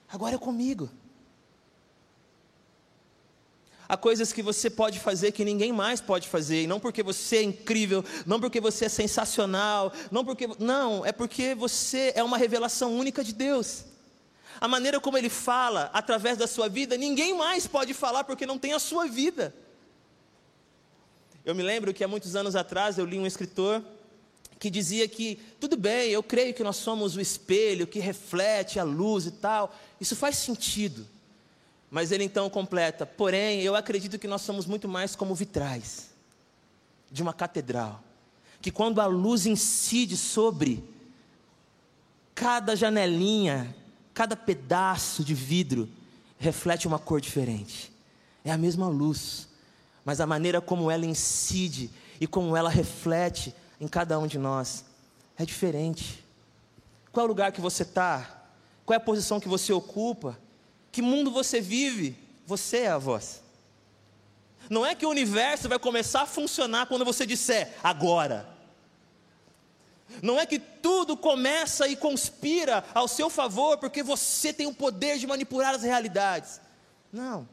Agora 0.08 0.36
é 0.36 0.38
comigo. 0.38 0.88
Há 3.90 3.98
coisas 3.98 4.32
que 4.32 4.44
você 4.44 4.70
pode 4.70 5.00
fazer 5.00 5.32
que 5.32 5.44
ninguém 5.44 5.72
mais 5.72 6.00
pode 6.00 6.28
fazer, 6.28 6.64
e 6.64 6.68
não 6.68 6.80
porque 6.80 7.04
você 7.04 7.38
é 7.38 7.44
incrível, 7.44 8.04
não 8.26 8.40
porque 8.40 8.60
você 8.60 8.86
é 8.86 8.90
sensacional, 8.90 9.92
não 10.12 10.26
porque 10.26 10.48
não, 10.60 11.06
é 11.06 11.12
porque 11.12 11.54
você 11.54 12.12
é 12.16 12.24
uma 12.24 12.38
revelação 12.38 12.96
única 12.98 13.24
de 13.24 13.34
Deus. 13.34 13.86
A 14.60 14.68
maneira 14.68 15.00
como 15.00 15.18
ele 15.18 15.30
fala 15.30 15.90
através 15.94 16.38
da 16.38 16.48
sua 16.48 16.68
vida, 16.68 16.98
ninguém 16.98 17.34
mais 17.34 17.68
pode 17.68 17.94
falar 17.94 18.24
porque 18.24 18.46
não 18.46 18.58
tem 18.58 18.74
a 18.74 18.80
sua 18.80 19.08
vida. 19.08 19.54
Eu 21.44 21.54
me 21.54 21.62
lembro 21.62 21.94
que 21.94 22.04
há 22.04 22.08
muitos 22.08 22.36
anos 22.36 22.56
atrás 22.56 22.98
eu 22.98 23.06
li 23.06 23.20
um 23.20 23.28
escritor 23.28 23.84
que 24.58 24.70
dizia 24.70 25.08
que 25.08 25.36
tudo 25.60 25.78
bem, 25.78 26.10
eu 26.10 26.24
creio 26.24 26.54
que 26.54 26.64
nós 26.64 26.78
somos 26.78 27.16
o 27.16 27.22
espelho 27.22 27.86
que 27.86 28.00
reflete 28.00 28.80
a 28.80 28.84
luz 28.84 29.26
e 29.26 29.32
tal. 29.32 29.76
Isso 30.00 30.16
faz 30.16 30.38
sentido. 30.38 31.08
Mas 31.92 32.12
ele 32.12 32.24
então 32.24 32.50
completa: 32.50 33.06
porém, 33.06 33.62
eu 33.62 33.76
acredito 33.76 34.18
que 34.18 34.28
nós 34.28 34.42
somos 34.42 34.66
muito 34.66 34.88
mais 34.88 35.16
como 35.16 35.36
vitrais 35.36 36.10
de 37.12 37.22
uma 37.22 37.34
catedral 37.34 38.04
que 38.66 38.72
quando 38.72 39.00
a 39.00 39.06
luz 39.06 39.46
incide 39.46 40.18
sobre 40.18 40.84
cada 42.34 42.76
janelinha, 42.76 43.76
cada 44.16 44.38
pedaço 44.38 45.26
de 45.26 45.34
vidro, 45.34 45.90
reflete 46.40 46.88
uma 46.88 46.98
cor 46.98 47.20
diferente. 47.20 47.92
É 48.46 48.52
a 48.52 48.58
mesma 48.58 48.88
luz, 48.88 49.50
mas 50.06 50.22
a 50.22 50.26
maneira 50.26 50.62
como 50.62 50.90
ela 50.90 51.06
incide 51.06 51.92
e 52.20 52.26
como 52.26 52.56
ela 52.56 52.70
reflete 52.70 53.54
em 53.80 53.90
cada 53.90 54.18
um 54.18 54.26
de 54.26 54.40
nós 54.40 54.86
é 55.38 55.46
diferente. 55.46 56.24
Qual 57.12 57.26
é 57.26 57.26
o 57.26 57.28
lugar 57.28 57.52
que 57.52 57.60
você 57.60 57.84
está? 57.84 58.48
Qual 58.86 58.94
é 58.94 58.98
a 58.98 59.04
posição 59.04 59.40
que 59.40 59.50
você 59.50 59.74
ocupa? 59.74 60.40
Que 60.94 61.02
mundo 61.02 61.30
você 61.30 61.60
vive? 61.60 62.18
Você 62.46 62.78
é 62.78 62.88
a 62.88 62.98
voz. 62.98 63.44
Não 64.70 64.86
é 64.86 64.96
que 64.96 65.06
o 65.06 65.10
universo 65.10 65.68
vai 65.68 65.78
começar 65.78 66.22
a 66.22 66.26
funcionar 66.26 66.86
quando 66.86 67.04
você 67.04 67.26
disser 67.26 67.74
agora. 67.84 68.55
Não 70.22 70.40
é 70.40 70.46
que 70.46 70.60
tudo 70.60 71.18
começa 71.18 71.88
e 71.88 71.96
conspira 71.96 72.84
ao 72.94 73.08
seu 73.08 73.30
favor 73.30 73.78
porque 73.78 74.04
você 74.04 74.54
tem 74.54 74.68
o 74.68 74.74
poder 74.74 75.18
de 75.18 75.28
manipular 75.28 75.74
as 75.74 75.84
realidades. 75.84 76.62
Não. 77.12 77.48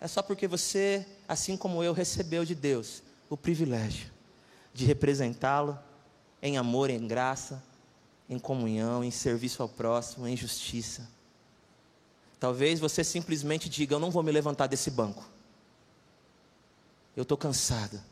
É 0.00 0.08
só 0.08 0.22
porque 0.22 0.46
você, 0.46 1.06
assim 1.28 1.56
como 1.56 1.82
eu, 1.82 1.92
recebeu 1.92 2.44
de 2.44 2.54
Deus 2.54 3.02
o 3.30 3.36
privilégio 3.36 4.12
de 4.72 4.84
representá-lo 4.84 5.78
em 6.42 6.58
amor, 6.58 6.90
em 6.90 7.06
graça, 7.06 7.62
em 8.28 8.38
comunhão, 8.38 9.04
em 9.04 9.10
serviço 9.10 9.62
ao 9.62 9.68
próximo, 9.68 10.26
em 10.26 10.36
justiça. 10.36 11.08
Talvez 12.40 12.80
você 12.80 13.04
simplesmente 13.04 13.68
diga: 13.68 13.94
Eu 13.94 14.00
não 14.00 14.10
vou 14.10 14.22
me 14.22 14.32
levantar 14.32 14.66
desse 14.66 14.90
banco. 14.90 15.24
Eu 17.16 17.22
estou 17.22 17.38
cansada. 17.38 18.04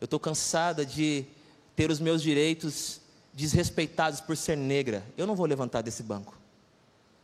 Eu 0.00 0.04
estou 0.06 0.20
cansada 0.20 0.86
de 0.86 1.26
ter 1.76 1.90
os 1.90 2.00
meus 2.00 2.22
direitos 2.22 3.00
desrespeitados 3.32 4.20
por 4.20 4.36
ser 4.36 4.56
negra. 4.56 5.04
Eu 5.16 5.26
não 5.26 5.34
vou 5.34 5.46
levantar 5.46 5.82
desse 5.82 6.02
banco. 6.02 6.36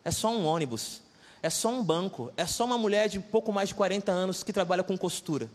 É 0.04 0.10
só 0.10 0.30
um 0.30 0.44
ônibus, 0.44 1.02
é 1.42 1.48
só 1.48 1.68
um 1.68 1.82
banco, 1.82 2.32
é 2.36 2.46
só 2.46 2.64
uma 2.64 2.76
mulher 2.76 3.08
de 3.08 3.20
pouco 3.20 3.52
mais 3.52 3.68
de 3.68 3.74
40 3.74 4.10
anos 4.10 4.42
que 4.42 4.52
trabalha 4.52 4.82
com 4.82 4.96
costura. 4.98 5.48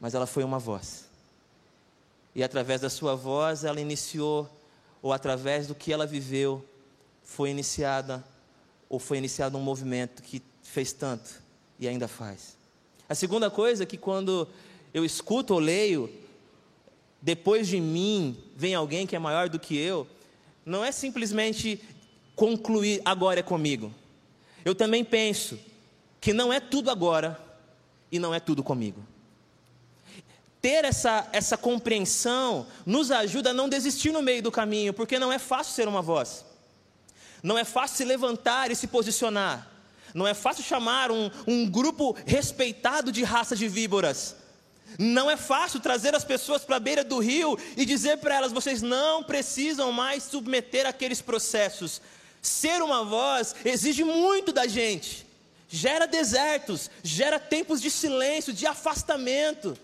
Mas 0.00 0.14
ela 0.14 0.26
foi 0.26 0.42
uma 0.42 0.58
voz. 0.58 1.04
E 2.34 2.42
através 2.42 2.80
da 2.80 2.90
sua 2.90 3.14
voz, 3.14 3.62
ela 3.62 3.80
iniciou, 3.80 4.48
ou 5.00 5.12
através 5.12 5.66
do 5.66 5.74
que 5.74 5.92
ela 5.92 6.06
viveu, 6.06 6.64
foi 7.22 7.50
iniciada, 7.50 8.24
ou 8.88 8.98
foi 8.98 9.18
iniciado 9.18 9.56
um 9.56 9.60
movimento 9.60 10.22
que 10.22 10.42
fez 10.62 10.92
tanto 10.92 11.30
e 11.78 11.86
ainda 11.86 12.08
faz. 12.08 12.56
A 13.08 13.14
segunda 13.14 13.50
coisa 13.50 13.82
é 13.82 13.86
que 13.86 13.98
quando 13.98 14.48
eu 14.94 15.04
escuto 15.04 15.54
ou 15.54 15.60
leio, 15.60 16.10
depois 17.22 17.68
de 17.68 17.80
mim 17.80 18.36
vem 18.56 18.74
alguém 18.74 19.06
que 19.06 19.14
é 19.14 19.18
maior 19.18 19.48
do 19.48 19.58
que 19.58 19.78
eu, 19.78 20.06
não 20.66 20.84
é 20.84 20.90
simplesmente 20.90 21.80
concluir 22.34 23.00
agora 23.04 23.40
é 23.40 23.42
comigo. 23.42 23.94
Eu 24.64 24.74
também 24.74 25.04
penso 25.04 25.58
que 26.20 26.32
não 26.32 26.52
é 26.52 26.58
tudo 26.58 26.90
agora 26.90 27.40
e 28.10 28.18
não 28.18 28.34
é 28.34 28.40
tudo 28.40 28.62
comigo. 28.62 29.04
Ter 30.60 30.84
essa, 30.84 31.28
essa 31.32 31.56
compreensão 31.56 32.66
nos 32.84 33.10
ajuda 33.10 33.50
a 33.50 33.54
não 33.54 33.68
desistir 33.68 34.12
no 34.12 34.22
meio 34.22 34.42
do 34.42 34.50
caminho, 34.50 34.92
porque 34.92 35.18
não 35.18 35.32
é 35.32 35.38
fácil 35.38 35.74
ser 35.74 35.88
uma 35.88 36.02
voz, 36.02 36.44
não 37.42 37.58
é 37.58 37.64
fácil 37.64 37.96
se 37.98 38.04
levantar 38.04 38.70
e 38.70 38.76
se 38.76 38.86
posicionar. 38.86 39.68
Não 40.14 40.28
é 40.28 40.34
fácil 40.34 40.62
chamar 40.62 41.10
um, 41.10 41.30
um 41.46 41.68
grupo 41.68 42.14
respeitado 42.26 43.10
de 43.10 43.24
raça 43.24 43.56
de 43.56 43.66
víboras. 43.66 44.36
Não 44.98 45.30
é 45.30 45.36
fácil 45.36 45.80
trazer 45.80 46.14
as 46.14 46.24
pessoas 46.24 46.64
para 46.64 46.76
a 46.76 46.80
beira 46.80 47.02
do 47.02 47.18
rio 47.18 47.58
e 47.76 47.84
dizer 47.84 48.18
para 48.18 48.34
elas: 48.34 48.52
vocês 48.52 48.82
não 48.82 49.22
precisam 49.22 49.92
mais 49.92 50.22
submeter 50.24 50.86
aqueles 50.86 51.20
processos. 51.20 52.00
Ser 52.40 52.82
uma 52.82 53.04
voz 53.04 53.54
exige 53.64 54.02
muito 54.02 54.52
da 54.52 54.66
gente, 54.66 55.26
gera 55.68 56.06
desertos, 56.06 56.90
gera 57.02 57.38
tempos 57.38 57.80
de 57.80 57.90
silêncio, 57.90 58.52
de 58.52 58.66
afastamento. 58.66 59.78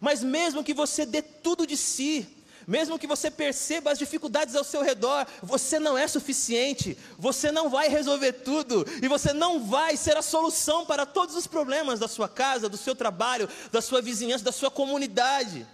Mas 0.00 0.22
mesmo 0.22 0.64
que 0.64 0.74
você 0.74 1.06
dê 1.06 1.22
tudo 1.22 1.66
de 1.66 1.76
si, 1.76 2.26
mesmo 2.66 2.98
que 2.98 3.06
você 3.06 3.30
perceba 3.30 3.92
as 3.92 3.98
dificuldades 3.98 4.56
ao 4.56 4.64
seu 4.64 4.82
redor, 4.82 5.24
você 5.40 5.78
não 5.78 5.96
é 5.96 6.08
suficiente, 6.08 6.98
você 7.16 7.52
não 7.52 7.70
vai 7.70 7.88
resolver 7.88 8.32
tudo, 8.32 8.84
e 9.00 9.06
você 9.06 9.32
não 9.32 9.64
vai 9.64 9.96
ser 9.96 10.16
a 10.16 10.22
solução 10.22 10.84
para 10.84 11.06
todos 11.06 11.36
os 11.36 11.46
problemas 11.46 12.00
da 12.00 12.08
sua 12.08 12.28
casa, 12.28 12.68
do 12.68 12.76
seu 12.76 12.96
trabalho, 12.96 13.48
da 13.70 13.80
sua 13.80 14.02
vizinhança, 14.02 14.42
da 14.42 14.50
sua 14.50 14.70
comunidade. 14.70 15.64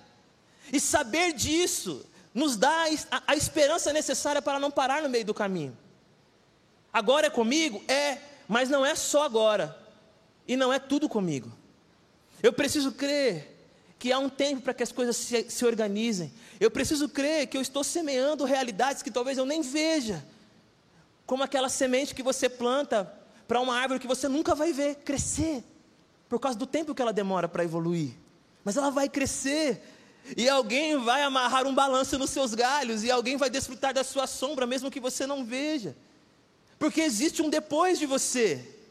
E 0.70 0.78
saber 0.78 1.32
disso 1.32 2.04
nos 2.34 2.56
dá 2.56 2.84
a, 3.26 3.36
esperança 3.36 3.92
necessária 3.92 4.42
para 4.42 4.58
não 4.58 4.70
parar 4.70 5.02
no 5.02 5.08
meio 5.08 5.24
do 5.24 5.34
caminho. 5.34 5.76
Agora 6.92 7.28
é 7.28 7.30
comigo? 7.30 7.82
É, 7.88 8.18
mas 8.46 8.68
não 8.68 8.84
é 8.84 8.94
só 8.94 9.22
agora, 9.22 9.78
e 10.46 10.56
não 10.56 10.70
é 10.70 10.78
tudo 10.78 11.08
comigo. 11.08 11.50
Eu 12.42 12.52
preciso 12.52 12.92
crer 12.92 13.51
que 14.02 14.10
há 14.10 14.18
um 14.18 14.28
tempo 14.28 14.62
para 14.62 14.74
que 14.74 14.82
as 14.82 14.90
coisas 14.90 15.16
se, 15.16 15.48
se 15.48 15.64
organizem. 15.64 16.32
Eu 16.58 16.72
preciso 16.72 17.08
crer 17.08 17.46
que 17.46 17.56
eu 17.56 17.62
estou 17.62 17.84
semeando 17.84 18.44
realidades 18.44 19.00
que 19.00 19.12
talvez 19.12 19.38
eu 19.38 19.46
nem 19.46 19.62
veja, 19.62 20.26
como 21.24 21.44
aquela 21.44 21.68
semente 21.68 22.12
que 22.12 22.20
você 22.20 22.48
planta 22.48 23.04
para 23.46 23.60
uma 23.60 23.78
árvore 23.78 24.00
que 24.00 24.06
você 24.08 24.26
nunca 24.26 24.56
vai 24.56 24.72
ver 24.72 24.96
crescer, 24.96 25.62
por 26.28 26.40
causa 26.40 26.58
do 26.58 26.66
tempo 26.66 26.96
que 26.96 27.00
ela 27.00 27.12
demora 27.12 27.48
para 27.48 27.62
evoluir. 27.62 28.10
Mas 28.64 28.76
ela 28.76 28.90
vai 28.90 29.08
crescer, 29.08 29.80
e 30.36 30.48
alguém 30.48 30.96
vai 30.96 31.22
amarrar 31.22 31.64
um 31.64 31.72
balanço 31.72 32.18
nos 32.18 32.30
seus 32.30 32.54
galhos, 32.54 33.04
e 33.04 33.10
alguém 33.12 33.36
vai 33.36 33.48
desfrutar 33.48 33.94
da 33.94 34.02
sua 34.02 34.26
sombra, 34.26 34.66
mesmo 34.66 34.90
que 34.90 34.98
você 34.98 35.28
não 35.28 35.44
veja, 35.44 35.96
porque 36.76 37.02
existe 37.02 37.40
um 37.40 37.48
depois 37.48 38.00
de 38.00 38.06
você. 38.06 38.81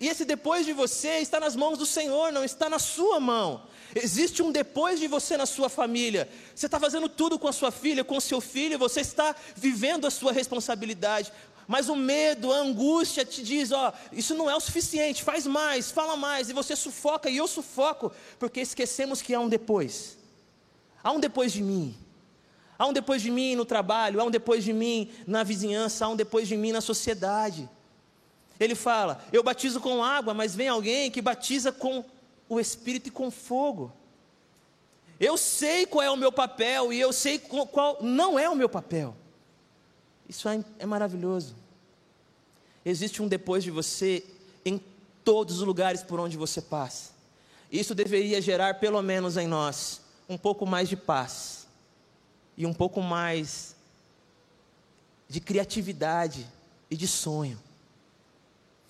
E 0.00 0.06
esse 0.06 0.24
depois 0.24 0.64
de 0.64 0.72
você 0.72 1.18
está 1.18 1.40
nas 1.40 1.56
mãos 1.56 1.76
do 1.76 1.84
Senhor, 1.84 2.32
não 2.32 2.44
está 2.44 2.70
na 2.70 2.78
sua 2.78 3.18
mão. 3.18 3.64
Existe 3.94 4.42
um 4.42 4.52
depois 4.52 5.00
de 5.00 5.08
você 5.08 5.36
na 5.36 5.46
sua 5.46 5.68
família. 5.68 6.28
Você 6.54 6.66
está 6.66 6.78
fazendo 6.78 7.08
tudo 7.08 7.38
com 7.38 7.48
a 7.48 7.52
sua 7.52 7.72
filha, 7.72 8.04
com 8.04 8.16
o 8.16 8.20
seu 8.20 8.40
filho, 8.40 8.78
você 8.78 9.00
está 9.00 9.34
vivendo 9.56 10.06
a 10.06 10.10
sua 10.10 10.30
responsabilidade. 10.30 11.32
Mas 11.66 11.88
o 11.88 11.96
medo, 11.96 12.52
a 12.52 12.58
angústia 12.58 13.24
te 13.24 13.42
diz: 13.42 13.72
ó, 13.72 13.92
isso 14.12 14.34
não 14.34 14.48
é 14.48 14.54
o 14.54 14.60
suficiente, 14.60 15.22
faz 15.22 15.46
mais, 15.46 15.90
fala 15.90 16.16
mais, 16.16 16.48
e 16.48 16.52
você 16.52 16.76
sufoca, 16.76 17.28
e 17.28 17.36
eu 17.36 17.46
sufoco, 17.46 18.12
porque 18.38 18.60
esquecemos 18.60 19.20
que 19.20 19.34
há 19.34 19.40
um 19.40 19.48
depois. 19.48 20.16
Há 21.02 21.10
um 21.10 21.20
depois 21.20 21.52
de 21.52 21.62
mim. 21.62 21.96
Há 22.78 22.86
um 22.86 22.92
depois 22.92 23.20
de 23.20 23.30
mim 23.30 23.56
no 23.56 23.64
trabalho, 23.64 24.20
há 24.20 24.24
um 24.24 24.30
depois 24.30 24.62
de 24.62 24.72
mim 24.72 25.10
na 25.26 25.42
vizinhança, 25.42 26.04
há 26.04 26.08
um 26.08 26.16
depois 26.16 26.46
de 26.46 26.56
mim 26.56 26.70
na 26.70 26.80
sociedade. 26.80 27.68
Ele 28.58 28.74
fala: 28.74 29.24
Eu 29.32 29.42
batizo 29.42 29.80
com 29.80 30.02
água, 30.02 30.34
mas 30.34 30.54
vem 30.54 30.68
alguém 30.68 31.10
que 31.10 31.22
batiza 31.22 31.70
com 31.72 32.04
o 32.48 32.58
Espírito 32.58 33.08
e 33.08 33.12
com 33.12 33.30
fogo. 33.30 33.92
Eu 35.20 35.36
sei 35.36 35.84
qual 35.86 36.02
é 36.02 36.10
o 36.10 36.16
meu 36.16 36.30
papel 36.30 36.92
e 36.92 37.00
eu 37.00 37.12
sei 37.12 37.38
qual 37.38 37.98
não 38.00 38.38
é 38.38 38.48
o 38.48 38.54
meu 38.56 38.68
papel. 38.68 39.16
Isso 40.28 40.48
é, 40.48 40.62
é 40.78 40.86
maravilhoso. 40.86 41.56
Existe 42.84 43.20
um 43.22 43.28
depois 43.28 43.64
de 43.64 43.70
você 43.70 44.24
em 44.64 44.80
todos 45.24 45.58
os 45.58 45.62
lugares 45.62 46.02
por 46.02 46.20
onde 46.20 46.36
você 46.36 46.62
passa. 46.62 47.12
Isso 47.70 47.94
deveria 47.94 48.40
gerar, 48.40 48.74
pelo 48.74 49.02
menos 49.02 49.36
em 49.36 49.46
nós, 49.46 50.00
um 50.28 50.38
pouco 50.38 50.64
mais 50.64 50.88
de 50.88 50.96
paz 50.96 51.66
e 52.56 52.64
um 52.64 52.72
pouco 52.72 53.02
mais 53.02 53.76
de 55.28 55.40
criatividade 55.40 56.46
e 56.90 56.96
de 56.96 57.06
sonho. 57.06 57.58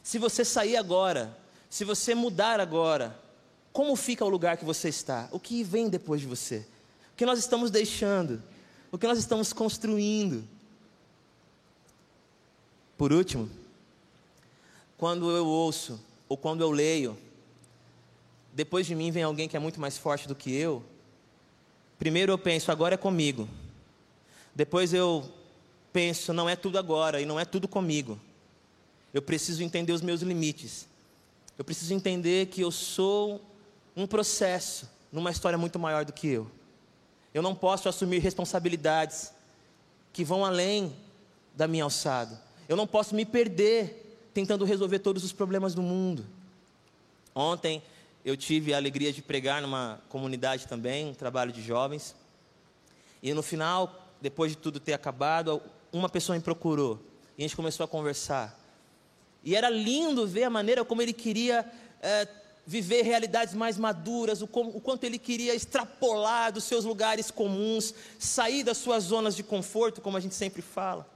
Se 0.09 0.19
você 0.19 0.43
sair 0.43 0.75
agora, 0.75 1.37
se 1.69 1.85
você 1.85 2.15
mudar 2.15 2.61
agora, 2.61 3.15
como 3.75 3.95
fica 3.95 4.25
o 4.25 4.29
lugar 4.31 4.57
que 4.57 4.65
você 4.65 4.89
está? 4.89 5.29
O 5.31 5.39
que 5.39 5.63
vem 5.63 5.91
depois 5.91 6.23
de 6.23 6.27
você? 6.27 6.65
O 7.13 7.15
que 7.15 7.27
nós 7.27 7.39
estamos 7.39 7.71
deixando? 7.71 8.43
O 8.91 8.97
que 8.97 9.07
nós 9.07 9.19
estamos 9.19 9.53
construindo? 9.53 10.43
Por 12.97 13.13
último, 13.13 13.51
quando 14.97 15.31
eu 15.31 15.47
ouço 15.47 16.01
ou 16.27 16.39
quando 16.39 16.63
eu 16.63 16.71
leio, 16.71 17.15
depois 18.55 18.87
de 18.87 18.95
mim 18.95 19.11
vem 19.11 19.25
alguém 19.25 19.47
que 19.47 19.59
é 19.59 19.61
muito 19.61 19.79
mais 19.79 19.99
forte 19.99 20.27
do 20.27 20.35
que 20.35 20.51
eu, 20.51 20.83
primeiro 21.99 22.33
eu 22.33 22.39
penso, 22.39 22.73
agora 22.73 22.95
é 22.95 22.97
comigo. 22.97 23.47
Depois 24.55 24.95
eu 24.95 25.31
penso, 25.93 26.33
não 26.33 26.49
é 26.49 26.57
tudo 26.57 26.79
agora 26.79 27.21
e 27.21 27.27
não 27.27 27.39
é 27.39 27.45
tudo 27.45 27.69
comigo. 27.69 28.19
Eu 29.13 29.23
preciso 29.23 29.63
entender 29.63 29.93
os 29.93 30.03
meus 30.03 30.21
limites. 30.21 30.87
Eu 31.57 31.65
preciso 31.65 31.95
entender 31.95 32.47
que 32.47 32.61
eu 32.61 32.71
sou 32.71 33.41
um 33.97 34.07
processo 34.07 34.89
numa 35.11 35.31
história 35.31 35.59
muito 35.59 35.79
maior 35.79 36.05
do 36.05 36.13
que 36.13 36.29
eu. 36.29 36.51
Eu 37.33 37.43
não 37.43 37.55
posso 37.55 37.89
assumir 37.89 38.21
responsabilidades 38.21 39.33
que 40.13 40.25
vão 40.25 40.45
além 40.45 40.95
da 41.55 41.67
minha 41.67 41.85
alçada. 41.85 42.41
Eu 42.69 42.77
não 42.77 42.87
posso 42.87 43.15
me 43.15 43.25
perder 43.25 44.19
tentando 44.33 44.65
resolver 44.65 45.01
todos 45.01 45.25
os 45.25 45.33
problemas 45.33 45.75
do 45.75 45.83
mundo. 45.83 46.25
Ontem 47.35 47.83
eu 48.25 48.37
tive 48.37 48.75
a 48.75 48.77
alegria 48.77 49.13
de 49.13 49.23
pregar 49.23 49.63
numa 49.63 50.01
comunidade 50.09 50.67
também, 50.67 51.07
um 51.07 51.15
trabalho 51.15 51.53
de 51.53 51.63
jovens. 51.63 52.15
E 53.23 53.33
no 53.33 53.43
final, 53.43 54.07
depois 54.21 54.53
de 54.53 54.59
tudo 54.59 54.79
ter 54.79 54.93
acabado, 54.93 55.63
uma 55.93 56.09
pessoa 56.09 56.37
me 56.37 56.43
procurou 56.43 57.01
e 57.37 57.43
a 57.43 57.47
gente 57.47 57.57
começou 57.57 57.85
a 57.85 57.89
conversar. 57.89 58.59
E 59.45 59.55
era 59.55 59.71
lindo 59.71 60.27
ver 60.27 60.45
a 60.45 60.51
maneira 60.51 60.85
como 60.85 61.01
ele 61.01 61.13
queria 61.13 61.71
é, 62.03 62.29
viver 62.67 63.03
realidades 63.03 63.55
mais 63.55 63.79
maduras, 63.79 64.43
o, 64.43 64.45
o 64.45 64.81
quanto 64.81 65.05
ele 65.05 65.19
queria 65.19 65.55
extrapolar 65.55 66.53
dos 66.53 66.65
seus 66.65 66.85
lugares 66.85 67.31
comuns, 67.31 67.95
sair 68.19 68.63
das 68.63 68.77
suas 68.77 69.05
zonas 69.05 69.35
de 69.35 69.43
conforto, 69.43 70.01
como 70.01 70.17
a 70.17 70.21
gente 70.21 70.35
sempre 70.35 70.61
fala. 70.61 71.09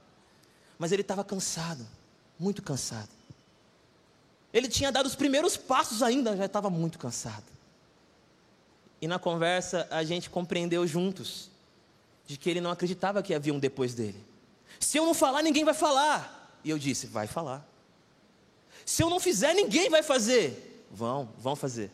Mas 0.79 0.91
ele 0.91 1.03
estava 1.03 1.23
cansado, 1.23 1.85
muito 2.39 2.61
cansado. 2.63 3.09
Ele 4.51 4.67
tinha 4.67 4.91
dado 4.91 5.05
os 5.05 5.15
primeiros 5.15 5.55
passos 5.55 6.01
ainda, 6.01 6.35
já 6.35 6.45
estava 6.45 6.69
muito 6.69 6.97
cansado. 6.97 7.45
E 9.01 9.07
na 9.07 9.19
conversa 9.19 9.87
a 9.91 10.03
gente 10.03 10.29
compreendeu 10.29 10.87
juntos 10.87 11.51
de 12.25 12.37
que 12.37 12.49
ele 12.49 12.61
não 12.61 12.71
acreditava 12.71 13.21
que 13.21 13.33
havia 13.33 13.53
um 13.53 13.59
depois 13.59 13.93
dele. 13.93 14.23
Se 14.79 14.97
eu 14.97 15.05
não 15.05 15.13
falar, 15.13 15.41
ninguém 15.43 15.63
vai 15.63 15.73
falar. 15.73 16.59
E 16.63 16.69
eu 16.69 16.79
disse: 16.79 17.05
vai 17.07 17.27
falar. 17.27 17.67
Se 18.85 19.01
eu 19.03 19.09
não 19.09 19.19
fizer, 19.19 19.53
ninguém 19.53 19.89
vai 19.89 20.03
fazer. 20.03 20.85
Vão, 20.91 21.29
vão 21.37 21.55
fazer. 21.55 21.91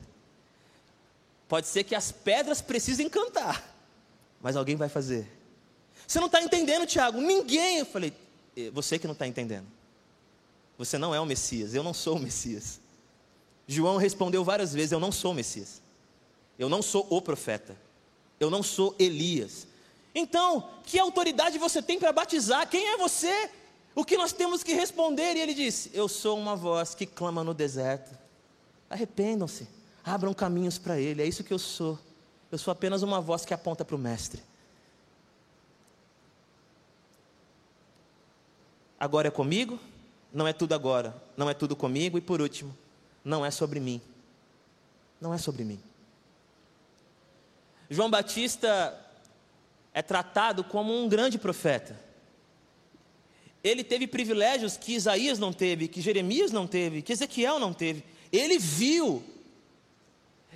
Pode 1.47 1.67
ser 1.67 1.84
que 1.84 1.95
as 1.95 2.12
pedras 2.12 2.62
precisem 2.62 3.10
cantar, 3.10 3.75
mas 4.41 4.56
alguém 4.56 4.75
vai 4.75 4.89
fazer. 4.89 5.28
Você 6.08 6.19
não 6.19 6.28
está 6.28 6.41
entendendo, 6.41 6.86
Tiago? 6.86 7.19
Ninguém. 7.19 7.80
Eu 7.80 7.86
falei: 7.86 8.13
você 8.73 8.99
que 8.99 9.08
não 9.08 9.13
está 9.13 9.25
entendendo. 9.28 9.67
Você 10.78 10.97
não 10.97 11.13
é 11.13 11.19
o 11.19 11.25
Messias, 11.25 11.73
eu 11.73 11.84
não 11.84 11.93
sou 11.93 12.15
o 12.15 12.19
Messias. 12.19 12.80
João 13.67 13.97
respondeu 13.97 14.43
várias 14.43 14.73
vezes: 14.73 14.91
Eu 14.91 14.99
não 14.99 15.12
sou 15.12 15.32
o 15.32 15.36
Messias. 15.36 15.82
Eu 16.58 16.69
não 16.69 16.82
sou 16.82 17.06
o 17.10 17.21
profeta. 17.21 17.75
Eu 18.39 18.49
não 18.49 18.63
sou 18.63 18.95
Elias. 18.97 19.67
Então, 20.13 20.69
que 20.84 20.97
autoridade 20.97 21.58
você 21.58 21.82
tem 21.82 21.99
para 21.99 22.12
batizar? 22.12 22.67
Quem 22.67 22.88
é 22.89 22.97
você? 22.97 23.52
O 23.95 24.06
que 24.06 24.17
nós 24.17 24.32
temos 24.32 24.63
que 24.63 24.73
responder? 24.73 25.36
E 25.36 25.39
ele 25.39 25.54
disse: 25.54 25.91
Eu 25.93 26.08
sou 26.08 26.38
uma 26.38 26.56
voz 26.56 26.95
que 26.95 27.06
clama 27.06 27.43
no 27.43 27.54
deserto. 27.54 28.17
Arrependam-se, 28.89 29.67
abram 30.04 30.34
caminhos 30.34 30.78
para 30.78 30.99
ele. 30.99 31.21
É 31.21 31.25
isso 31.25 31.43
que 31.43 31.54
eu 31.54 31.60
sou. 31.60 31.99
Eu 32.52 32.58
sou 32.58 32.71
apenas 32.71 33.04
uma 33.04 33.21
voz 33.21 33.45
que 33.45 33.54
aponta 33.54 33.86
para 33.86 33.95
o 33.95 33.99
Mestre. 33.99 34.41
Agora 38.99 39.28
é 39.28 39.32
comigo? 39.32 39.80
não 40.32 40.47
é 40.47 40.54
tudo 40.54 40.73
agora, 40.73 41.15
não 41.36 41.49
é 41.49 41.54
tudo 41.54 41.75
comigo, 41.75 42.17
e 42.17 42.21
por 42.21 42.41
último, 42.41 42.75
não 43.23 43.45
é 43.45 43.52
sobre 43.52 43.80
mim. 43.80 44.02
Não 45.19 45.34
é 45.34 45.38
sobre 45.38 45.63
mim. 45.63 45.80
João 47.89 48.10
Batista 48.10 48.97
é 49.93 50.02
tratado 50.02 50.63
como 50.63 50.93
um 50.93 51.10
grande 51.10 51.38
profeta. 51.38 51.99
Ele 53.63 53.83
teve 53.83 54.07
privilégios 54.07 54.77
que 54.77 54.93
Isaías 54.93 55.37
não 55.37 55.51
teve, 55.51 55.87
que 55.87 56.01
Jeremias 56.01 56.51
não 56.51 56.65
teve, 56.65 57.01
que 57.01 57.11
Ezequiel 57.11 57.59
não 57.59 57.73
teve. 57.73 58.03
Ele 58.31 58.57
viu, 58.57 59.23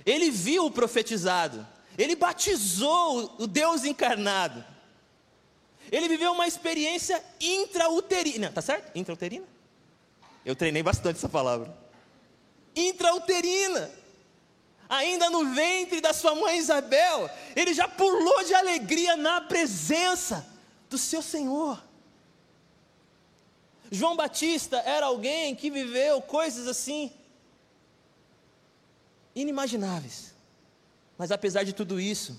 ele 0.06 0.30
viu 0.30 0.66
o 0.66 0.70
profetizado, 0.70 1.66
ele 1.98 2.16
batizou 2.16 3.34
o 3.38 3.46
Deus 3.46 3.84
encarnado. 3.84 4.64
Ele 5.92 6.08
viveu 6.08 6.32
uma 6.32 6.46
experiência 6.46 7.22
intrauterina, 7.40 8.50
tá 8.50 8.62
certo? 8.62 8.96
Intrauterina? 8.96 9.46
Eu 10.44 10.56
treinei 10.56 10.82
bastante 10.82 11.16
essa 11.16 11.28
palavra. 11.28 11.76
Intrauterina. 12.74 13.90
Ainda 14.88 15.30
no 15.30 15.54
ventre 15.54 16.00
da 16.00 16.12
sua 16.12 16.34
mãe 16.34 16.58
Isabel, 16.58 17.30
ele 17.56 17.72
já 17.72 17.88
pulou 17.88 18.44
de 18.44 18.54
alegria 18.54 19.16
na 19.16 19.40
presença 19.40 20.46
do 20.90 20.98
seu 20.98 21.22
Senhor. 21.22 21.82
João 23.90 24.16
Batista 24.16 24.78
era 24.78 25.06
alguém 25.06 25.54
que 25.54 25.70
viveu 25.70 26.20
coisas 26.22 26.66
assim 26.66 27.12
inimagináveis. 29.34 30.34
Mas 31.18 31.30
apesar 31.30 31.64
de 31.64 31.72
tudo 31.72 32.00
isso, 32.00 32.38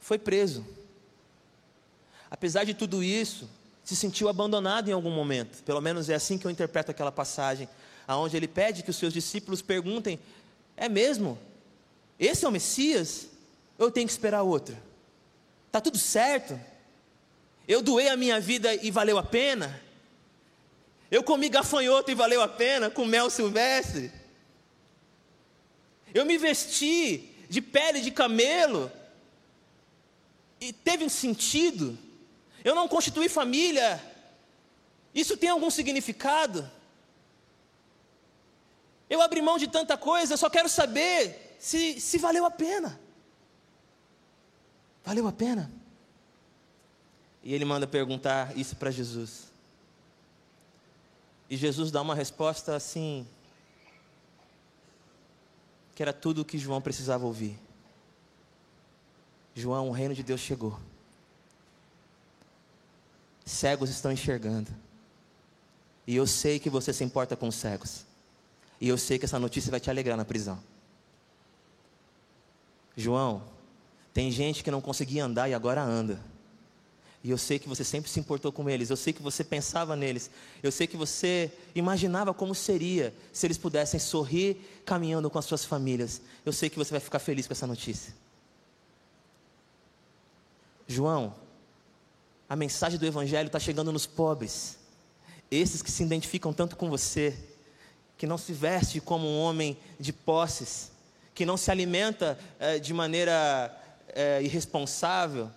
foi 0.00 0.18
preso. 0.18 0.64
Apesar 2.30 2.64
de 2.64 2.74
tudo 2.74 3.02
isso, 3.02 3.48
se 3.82 3.94
sentiu 3.94 4.28
abandonado 4.28 4.88
em 4.88 4.92
algum 4.92 5.10
momento. 5.10 5.62
Pelo 5.62 5.80
menos 5.80 6.08
é 6.08 6.14
assim 6.14 6.38
que 6.38 6.46
eu 6.46 6.50
interpreto 6.50 6.90
aquela 6.90 7.12
passagem, 7.12 7.68
aonde 8.06 8.36
ele 8.36 8.48
pede 8.48 8.82
que 8.82 8.90
os 8.90 8.96
seus 8.96 9.12
discípulos 9.12 9.60
perguntem: 9.60 10.18
é 10.76 10.88
mesmo? 10.88 11.38
Esse 12.18 12.44
é 12.44 12.48
o 12.48 12.52
Messias? 12.52 13.28
Eu 13.78 13.90
tenho 13.90 14.06
que 14.06 14.12
esperar 14.12 14.42
outro? 14.42 14.76
Tá 15.70 15.80
tudo 15.80 15.98
certo? 15.98 16.58
Eu 17.66 17.82
doei 17.82 18.08
a 18.08 18.16
minha 18.16 18.40
vida 18.40 18.74
e 18.74 18.90
valeu 18.90 19.18
a 19.18 19.22
pena? 19.22 19.80
Eu 21.10 21.22
comi 21.22 21.48
gafanhoto 21.48 22.10
e 22.10 22.14
valeu 22.14 22.42
a 22.42 22.48
pena 22.48 22.90
com 22.90 23.04
mel 23.04 23.30
silvestre? 23.30 24.10
Eu 26.12 26.24
me 26.24 26.38
vesti 26.38 27.34
de 27.48 27.60
pele 27.60 28.00
de 28.00 28.10
camelo 28.10 28.90
e 30.60 30.72
teve 30.72 31.04
um 31.04 31.08
sentido? 31.08 31.98
Eu 32.64 32.74
não 32.74 32.88
constituí 32.88 33.28
família. 33.28 34.02
Isso 35.14 35.36
tem 35.36 35.50
algum 35.50 35.70
significado? 35.70 36.70
Eu 39.08 39.20
abri 39.20 39.42
mão 39.42 39.58
de 39.58 39.68
tanta 39.68 39.96
coisa, 39.96 40.34
eu 40.34 40.38
só 40.38 40.48
quero 40.48 40.68
saber 40.68 41.56
se, 41.58 42.00
se 42.00 42.18
valeu 42.18 42.44
a 42.44 42.50
pena. 42.50 42.98
Valeu 45.04 45.28
a 45.28 45.32
pena? 45.32 45.70
E 47.42 47.52
ele 47.52 47.64
manda 47.64 47.86
perguntar 47.86 48.56
isso 48.56 48.74
para 48.76 48.90
Jesus. 48.90 49.52
E 51.48 51.56
Jesus 51.56 51.90
dá 51.90 52.00
uma 52.00 52.14
resposta 52.14 52.74
assim, 52.74 53.26
que 55.94 56.02
era 56.02 56.12
tudo 56.12 56.42
o 56.42 56.44
que 56.44 56.58
João 56.58 56.80
precisava 56.80 57.24
ouvir. 57.24 57.58
João, 59.54 59.88
o 59.88 59.92
reino 59.92 60.14
de 60.14 60.22
Deus 60.22 60.40
chegou 60.40 60.78
cegos 63.44 63.90
estão 63.90 64.10
enxergando. 64.10 64.70
E 66.06 66.16
eu 66.16 66.26
sei 66.26 66.58
que 66.58 66.70
você 66.70 66.92
se 66.92 67.04
importa 67.04 67.36
com 67.36 67.48
os 67.48 67.54
cegos. 67.54 68.04
E 68.80 68.88
eu 68.88 68.98
sei 68.98 69.18
que 69.18 69.24
essa 69.24 69.38
notícia 69.38 69.70
vai 69.70 69.80
te 69.80 69.90
alegrar 69.90 70.16
na 70.16 70.24
prisão. 70.24 70.58
João, 72.96 73.42
tem 74.12 74.30
gente 74.30 74.62
que 74.62 74.70
não 74.70 74.80
conseguia 74.80 75.24
andar 75.24 75.48
e 75.48 75.54
agora 75.54 75.82
anda. 75.82 76.20
E 77.24 77.30
eu 77.30 77.38
sei 77.38 77.58
que 77.58 77.66
você 77.66 77.82
sempre 77.82 78.10
se 78.10 78.20
importou 78.20 78.52
com 78.52 78.68
eles. 78.68 78.90
Eu 78.90 78.96
sei 78.96 79.10
que 79.10 79.22
você 79.22 79.42
pensava 79.42 79.96
neles. 79.96 80.30
Eu 80.62 80.70
sei 80.70 80.86
que 80.86 80.94
você 80.96 81.50
imaginava 81.74 82.34
como 82.34 82.54
seria 82.54 83.14
se 83.32 83.46
eles 83.46 83.56
pudessem 83.56 83.98
sorrir 83.98 84.58
caminhando 84.84 85.30
com 85.30 85.38
as 85.38 85.46
suas 85.46 85.64
famílias. 85.64 86.20
Eu 86.44 86.52
sei 86.52 86.68
que 86.68 86.76
você 86.76 86.90
vai 86.90 87.00
ficar 87.00 87.18
feliz 87.18 87.46
com 87.46 87.54
essa 87.54 87.66
notícia. 87.66 88.14
João, 90.86 91.34
a 92.46 92.54
mensagem 92.54 92.98
do 92.98 93.06
Evangelho 93.06 93.46
está 93.46 93.58
chegando 93.58 93.90
nos 93.90 94.06
pobres, 94.06 94.76
esses 95.50 95.80
que 95.80 95.90
se 95.90 96.02
identificam 96.02 96.52
tanto 96.52 96.76
com 96.76 96.90
você, 96.90 97.34
que 98.18 98.26
não 98.26 98.36
se 98.36 98.52
veste 98.52 99.00
como 99.00 99.26
um 99.26 99.40
homem 99.40 99.78
de 99.98 100.12
posses, 100.12 100.92
que 101.34 101.46
não 101.46 101.56
se 101.56 101.70
alimenta 101.70 102.38
é, 102.58 102.78
de 102.78 102.92
maneira 102.92 103.74
é, 104.08 104.42
irresponsável. 104.42 105.50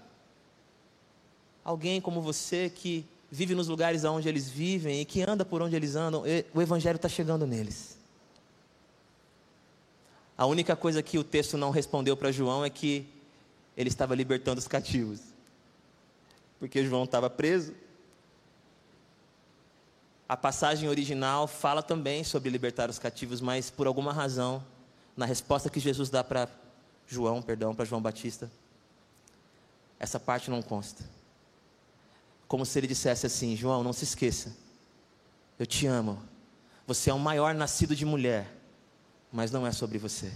Alguém 1.67 1.99
como 1.99 2.21
você 2.21 2.69
que 2.69 3.05
vive 3.29 3.53
nos 3.53 3.67
lugares 3.67 4.05
onde 4.05 4.29
eles 4.29 4.49
vivem 4.49 5.01
e 5.01 5.05
que 5.05 5.21
anda 5.21 5.43
por 5.43 5.61
onde 5.61 5.75
eles 5.75 5.95
andam, 5.95 6.23
o 6.53 6.61
Evangelho 6.61 6.95
está 6.95 7.09
chegando 7.09 7.45
neles. 7.45 7.97
A 10.37 10.45
única 10.45 10.75
coisa 10.75 11.03
que 11.03 11.17
o 11.17 11.23
texto 11.23 11.57
não 11.57 11.69
respondeu 11.69 12.15
para 12.15 12.31
João 12.31 12.63
é 12.63 12.69
que 12.69 13.05
ele 13.75 13.89
estava 13.89 14.15
libertando 14.15 14.59
os 14.59 14.67
cativos 14.67 15.19
porque 16.59 16.85
João 16.85 17.03
estava 17.03 17.29
preso. 17.29 17.73
A 20.27 20.35
passagem 20.35 20.89
original 20.89 21.47
fala 21.47 21.81
também 21.81 22.23
sobre 22.23 22.49
libertar 22.49 22.89
os 22.89 22.99
cativos, 22.99 23.39
mas 23.39 23.69
por 23.69 23.87
alguma 23.87 24.11
razão, 24.11 24.63
na 25.15 25.25
resposta 25.25 25.69
que 25.69 25.79
Jesus 25.79 26.09
dá 26.09 26.23
para 26.23 26.49
João, 27.07 27.41
perdão, 27.41 27.73
para 27.73 27.85
João 27.85 28.01
Batista, 28.01 28.51
essa 29.99 30.19
parte 30.19 30.49
não 30.49 30.61
consta. 30.61 31.03
Como 32.47 32.65
se 32.65 32.79
ele 32.79 32.87
dissesse 32.87 33.25
assim: 33.25 33.55
João, 33.55 33.83
não 33.83 33.93
se 33.93 34.03
esqueça, 34.03 34.55
eu 35.59 35.65
te 35.65 35.85
amo. 35.85 36.21
Você 36.85 37.09
é 37.09 37.13
o 37.13 37.19
maior 37.19 37.53
nascido 37.53 37.95
de 37.95 38.05
mulher, 38.05 38.55
mas 39.31 39.51
não 39.51 39.67
é 39.67 39.71
sobre 39.71 39.97
você. 39.97 40.31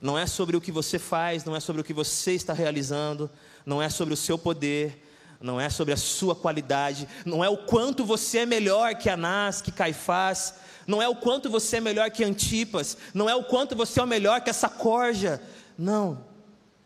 Não 0.00 0.16
é 0.16 0.26
sobre 0.26 0.56
o 0.56 0.60
que 0.60 0.70
você 0.70 0.98
faz, 0.98 1.44
não 1.44 1.56
é 1.56 1.60
sobre 1.60 1.80
o 1.80 1.84
que 1.84 1.92
você 1.92 2.32
está 2.32 2.52
realizando, 2.52 3.28
não 3.66 3.82
é 3.82 3.88
sobre 3.88 4.14
o 4.14 4.16
seu 4.16 4.38
poder, 4.38 5.04
não 5.40 5.60
é 5.60 5.68
sobre 5.68 5.92
a 5.92 5.96
sua 5.96 6.36
qualidade, 6.36 7.08
não 7.24 7.42
é 7.42 7.48
o 7.48 7.56
quanto 7.56 8.04
você 8.04 8.38
é 8.38 8.46
melhor 8.46 8.94
que 8.94 9.10
Anás, 9.10 9.60
que 9.60 9.72
Caifás, 9.72 10.54
não 10.86 11.02
é 11.02 11.08
o 11.08 11.16
quanto 11.16 11.50
você 11.50 11.78
é 11.78 11.80
melhor 11.80 12.10
que 12.12 12.22
Antipas, 12.22 12.96
não 13.12 13.28
é 13.28 13.34
o 13.34 13.42
quanto 13.42 13.74
você 13.74 14.00
é 14.00 14.06
melhor 14.06 14.40
que 14.40 14.50
essa 14.50 14.68
corja. 14.68 15.42
Não, 15.76 16.24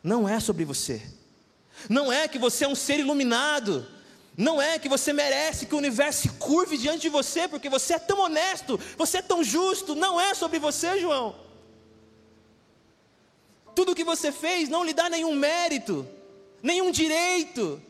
não 0.03 0.27
é 0.27 0.41
sobre 0.41 0.65
você. 0.65 1.03
Não 1.89 2.13
é 2.13 2.29
que 2.29 2.39
você 2.39 2.65
é 2.65 2.69
um 2.69 2.75
ser 2.75 2.99
iluminado. 3.01 3.87
Não 4.37 4.61
é 4.63 4.79
que 4.79 4.89
você 4.89 5.13
merece 5.13 5.67
que 5.67 5.75
o 5.75 5.79
universo 5.79 6.23
se 6.23 6.29
curve 6.31 6.79
diante 6.79 7.03
de 7.03 7.09
você, 7.11 7.47
porque 7.47 7.69
você 7.69 7.95
é 7.95 7.99
tão 7.99 8.21
honesto, 8.21 8.81
você 8.97 9.19
é 9.19 9.23
tão 9.23 9.45
justo. 9.45 9.95
Não 9.95 10.21
é 10.21 10.35
sobre 10.35 10.59
você, 10.59 10.99
João. 10.99 11.37
Tudo 13.75 13.95
que 13.95 14.05
você 14.05 14.33
fez 14.33 14.69
não 14.69 14.85
lhe 14.85 14.93
dá 14.93 15.09
nenhum 15.09 15.35
mérito, 15.35 16.07
nenhum 16.63 16.91
direito. 16.91 17.81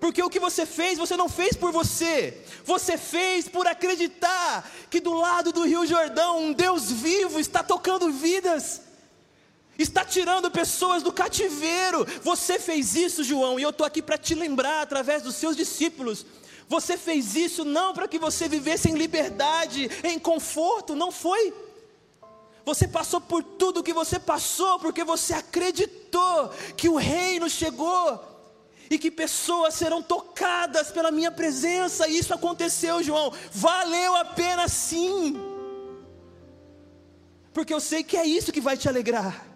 Porque 0.00 0.22
o 0.22 0.30
que 0.30 0.38
você 0.38 0.64
fez, 0.64 0.98
você 0.98 1.16
não 1.16 1.28
fez 1.28 1.56
por 1.56 1.72
você, 1.72 2.42
você 2.64 2.96
fez 2.96 3.48
por 3.48 3.66
acreditar 3.66 4.70
que 4.88 5.00
do 5.00 5.12
lado 5.12 5.52
do 5.52 5.64
Rio 5.64 5.84
Jordão 5.86 6.38
um 6.38 6.52
Deus 6.52 6.90
vivo 6.90 7.40
está 7.40 7.62
tocando 7.62 8.10
vidas, 8.12 8.82
está 9.82 10.04
tirando 10.04 10.50
pessoas 10.50 11.02
do 11.02 11.12
cativeiro. 11.12 12.04
Você 12.22 12.58
fez 12.58 12.96
isso, 12.96 13.22
João, 13.22 13.58
e 13.58 13.62
eu 13.62 13.70
estou 13.70 13.86
aqui 13.86 14.02
para 14.02 14.18
te 14.18 14.34
lembrar 14.34 14.82
através 14.82 15.22
dos 15.22 15.36
seus 15.36 15.56
discípulos. 15.56 16.26
Você 16.68 16.98
fez 16.98 17.34
isso 17.34 17.64
não 17.64 17.94
para 17.94 18.08
que 18.08 18.18
você 18.18 18.48
vivesse 18.48 18.90
em 18.90 18.94
liberdade, 18.94 19.90
em 20.04 20.18
conforto, 20.18 20.94
não 20.94 21.10
foi. 21.10 21.54
Você 22.64 22.86
passou 22.86 23.20
por 23.20 23.42
tudo 23.42 23.80
o 23.80 23.82
que 23.82 23.94
você 23.94 24.18
passou 24.18 24.78
porque 24.78 25.02
você 25.02 25.32
acreditou 25.32 26.50
que 26.76 26.88
o 26.88 26.96
reino 26.96 27.48
chegou 27.48 28.22
e 28.90 28.98
que 28.98 29.10
pessoas 29.10 29.74
serão 29.74 30.02
tocadas 30.02 30.90
pela 30.90 31.10
minha 31.10 31.30
presença. 31.30 32.08
Isso 32.08 32.34
aconteceu, 32.34 33.02
João. 33.02 33.32
Valeu 33.52 34.16
a 34.16 34.24
pena 34.24 34.68
sim. 34.68 35.36
Porque 37.54 37.72
eu 37.72 37.80
sei 37.80 38.02
que 38.04 38.16
é 38.16 38.26
isso 38.26 38.52
que 38.52 38.60
vai 38.60 38.76
te 38.76 38.88
alegrar. 38.88 39.46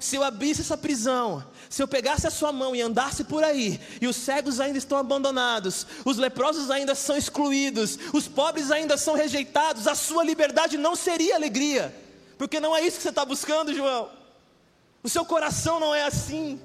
Se 0.00 0.16
eu 0.16 0.24
abrisse 0.24 0.62
essa 0.62 0.78
prisão, 0.78 1.44
se 1.68 1.82
eu 1.82 1.86
pegasse 1.86 2.26
a 2.26 2.30
sua 2.30 2.50
mão 2.50 2.74
e 2.74 2.80
andasse 2.80 3.22
por 3.22 3.44
aí, 3.44 3.78
e 4.00 4.06
os 4.06 4.16
cegos 4.16 4.58
ainda 4.58 4.78
estão 4.78 4.96
abandonados, 4.96 5.86
os 6.06 6.16
leprosos 6.16 6.70
ainda 6.70 6.94
são 6.94 7.18
excluídos, 7.18 7.98
os 8.14 8.26
pobres 8.26 8.70
ainda 8.70 8.96
são 8.96 9.14
rejeitados, 9.14 9.86
a 9.86 9.94
sua 9.94 10.24
liberdade 10.24 10.78
não 10.78 10.96
seria 10.96 11.36
alegria, 11.36 11.94
porque 12.38 12.58
não 12.58 12.74
é 12.74 12.80
isso 12.80 12.96
que 12.96 13.02
você 13.02 13.10
está 13.10 13.26
buscando, 13.26 13.74
João. 13.74 14.08
O 15.02 15.08
seu 15.08 15.22
coração 15.22 15.78
não 15.78 15.94
é 15.94 16.04
assim. 16.04 16.58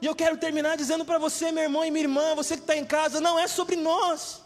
E 0.00 0.06
eu 0.06 0.14
quero 0.14 0.36
terminar 0.36 0.76
dizendo 0.76 1.04
para 1.04 1.18
você, 1.18 1.50
meu 1.50 1.64
irmão 1.64 1.84
e 1.84 1.90
minha 1.90 2.04
irmã, 2.04 2.36
você 2.36 2.54
que 2.54 2.62
está 2.62 2.76
em 2.76 2.84
casa, 2.84 3.20
não 3.20 3.36
é 3.36 3.48
sobre 3.48 3.74
nós. 3.74 4.43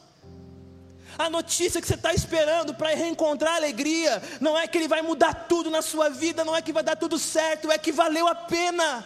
A 1.18 1.28
notícia 1.28 1.80
que 1.80 1.88
você 1.88 1.94
está 1.94 2.14
esperando 2.14 2.72
para 2.72 2.94
reencontrar 2.94 3.56
alegria, 3.56 4.22
não 4.40 4.56
é 4.56 4.68
que 4.68 4.78
ele 4.78 4.86
vai 4.86 5.02
mudar 5.02 5.34
tudo 5.48 5.68
na 5.68 5.82
sua 5.82 6.08
vida, 6.08 6.44
não 6.44 6.54
é 6.54 6.62
que 6.62 6.72
vai 6.72 6.84
dar 6.84 6.94
tudo 6.94 7.18
certo, 7.18 7.72
é 7.72 7.76
que 7.76 7.90
valeu 7.90 8.28
a 8.28 8.36
pena. 8.36 9.04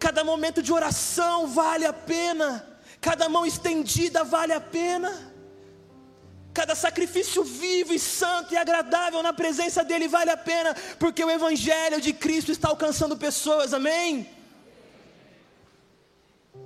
Cada 0.00 0.24
momento 0.24 0.60
de 0.60 0.72
oração 0.72 1.46
vale 1.46 1.86
a 1.86 1.92
pena, 1.92 2.66
cada 3.00 3.28
mão 3.28 3.46
estendida 3.46 4.24
vale 4.24 4.52
a 4.52 4.60
pena, 4.60 5.32
cada 6.52 6.74
sacrifício 6.74 7.44
vivo 7.44 7.92
e 7.92 8.00
santo 8.00 8.52
e 8.52 8.56
agradável 8.56 9.22
na 9.22 9.32
presença 9.32 9.84
dEle 9.84 10.08
vale 10.08 10.30
a 10.30 10.36
pena, 10.36 10.74
porque 10.98 11.24
o 11.24 11.30
Evangelho 11.30 12.00
de 12.00 12.12
Cristo 12.12 12.50
está 12.50 12.68
alcançando 12.68 13.16
pessoas, 13.16 13.72
amém? 13.72 14.28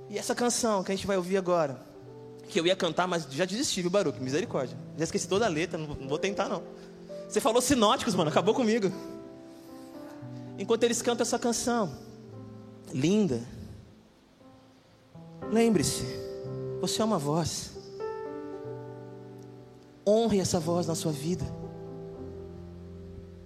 E 0.09 0.17
essa 0.17 0.33
canção 0.33 0.83
que 0.83 0.91
a 0.91 0.95
gente 0.95 1.05
vai 1.05 1.17
ouvir 1.17 1.37
agora, 1.37 1.79
que 2.47 2.59
eu 2.59 2.65
ia 2.65 2.75
cantar, 2.75 3.07
mas 3.07 3.27
já 3.29 3.45
desisti, 3.45 3.81
viu, 3.81 3.89
Baruque? 3.91 4.21
Misericórdia. 4.21 4.77
Já 4.97 5.03
esqueci 5.03 5.27
toda 5.27 5.45
a 5.45 5.49
letra, 5.49 5.77
não 5.77 6.07
vou 6.07 6.17
tentar 6.17 6.47
não. 6.47 6.63
Você 7.27 7.41
falou 7.41 7.61
sinóticos, 7.61 8.15
mano, 8.15 8.29
acabou 8.29 8.53
comigo. 8.53 8.91
Enquanto 10.57 10.83
eles 10.83 11.01
cantam 11.01 11.23
essa 11.23 11.37
canção, 11.37 11.95
linda, 12.93 13.41
lembre-se, 15.51 16.05
você 16.79 17.01
é 17.01 17.05
uma 17.05 17.19
voz. 17.19 17.71
Honre 20.07 20.39
essa 20.39 20.59
voz 20.59 20.87
na 20.87 20.95
sua 20.95 21.11
vida. 21.11 21.45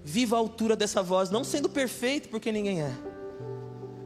Viva 0.03 0.35
a 0.35 0.39
altura 0.39 0.75
dessa 0.75 1.01
voz, 1.01 1.29
não 1.29 1.43
sendo 1.43 1.67
perfeito, 1.67 2.29
porque 2.29 2.51
ninguém 2.51 2.81
é 2.81 2.91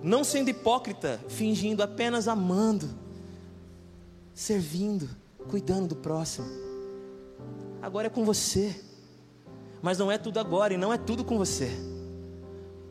não 0.06 0.24
sendo 0.24 0.50
hipócrita, 0.50 1.20
fingindo, 1.28 1.82
apenas 1.82 2.28
amando, 2.28 2.88
servindo, 4.36 5.10
cuidando 5.50 5.88
do 5.88 5.96
próximo. 5.96 6.46
Agora 7.82 8.08
é 8.08 8.10
com 8.10 8.26
você, 8.26 8.76
mas 9.82 9.98
não 9.98 10.12
é 10.12 10.18
tudo 10.18 10.40
agora 10.40 10.74
e 10.74 10.78
não 10.78 10.92
é 10.92 10.98
tudo 10.98 11.24
com 11.24 11.38
você. 11.38 11.72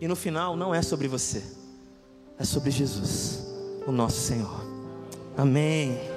E 0.00 0.08
no 0.08 0.16
final 0.16 0.56
não 0.56 0.74
é 0.74 0.80
sobre 0.82 1.06
você, 1.06 1.42
é 2.38 2.44
sobre 2.44 2.70
Jesus, 2.70 3.46
o 3.86 3.92
nosso 3.92 4.20
Senhor. 4.20 4.64
Amém. 5.36 6.13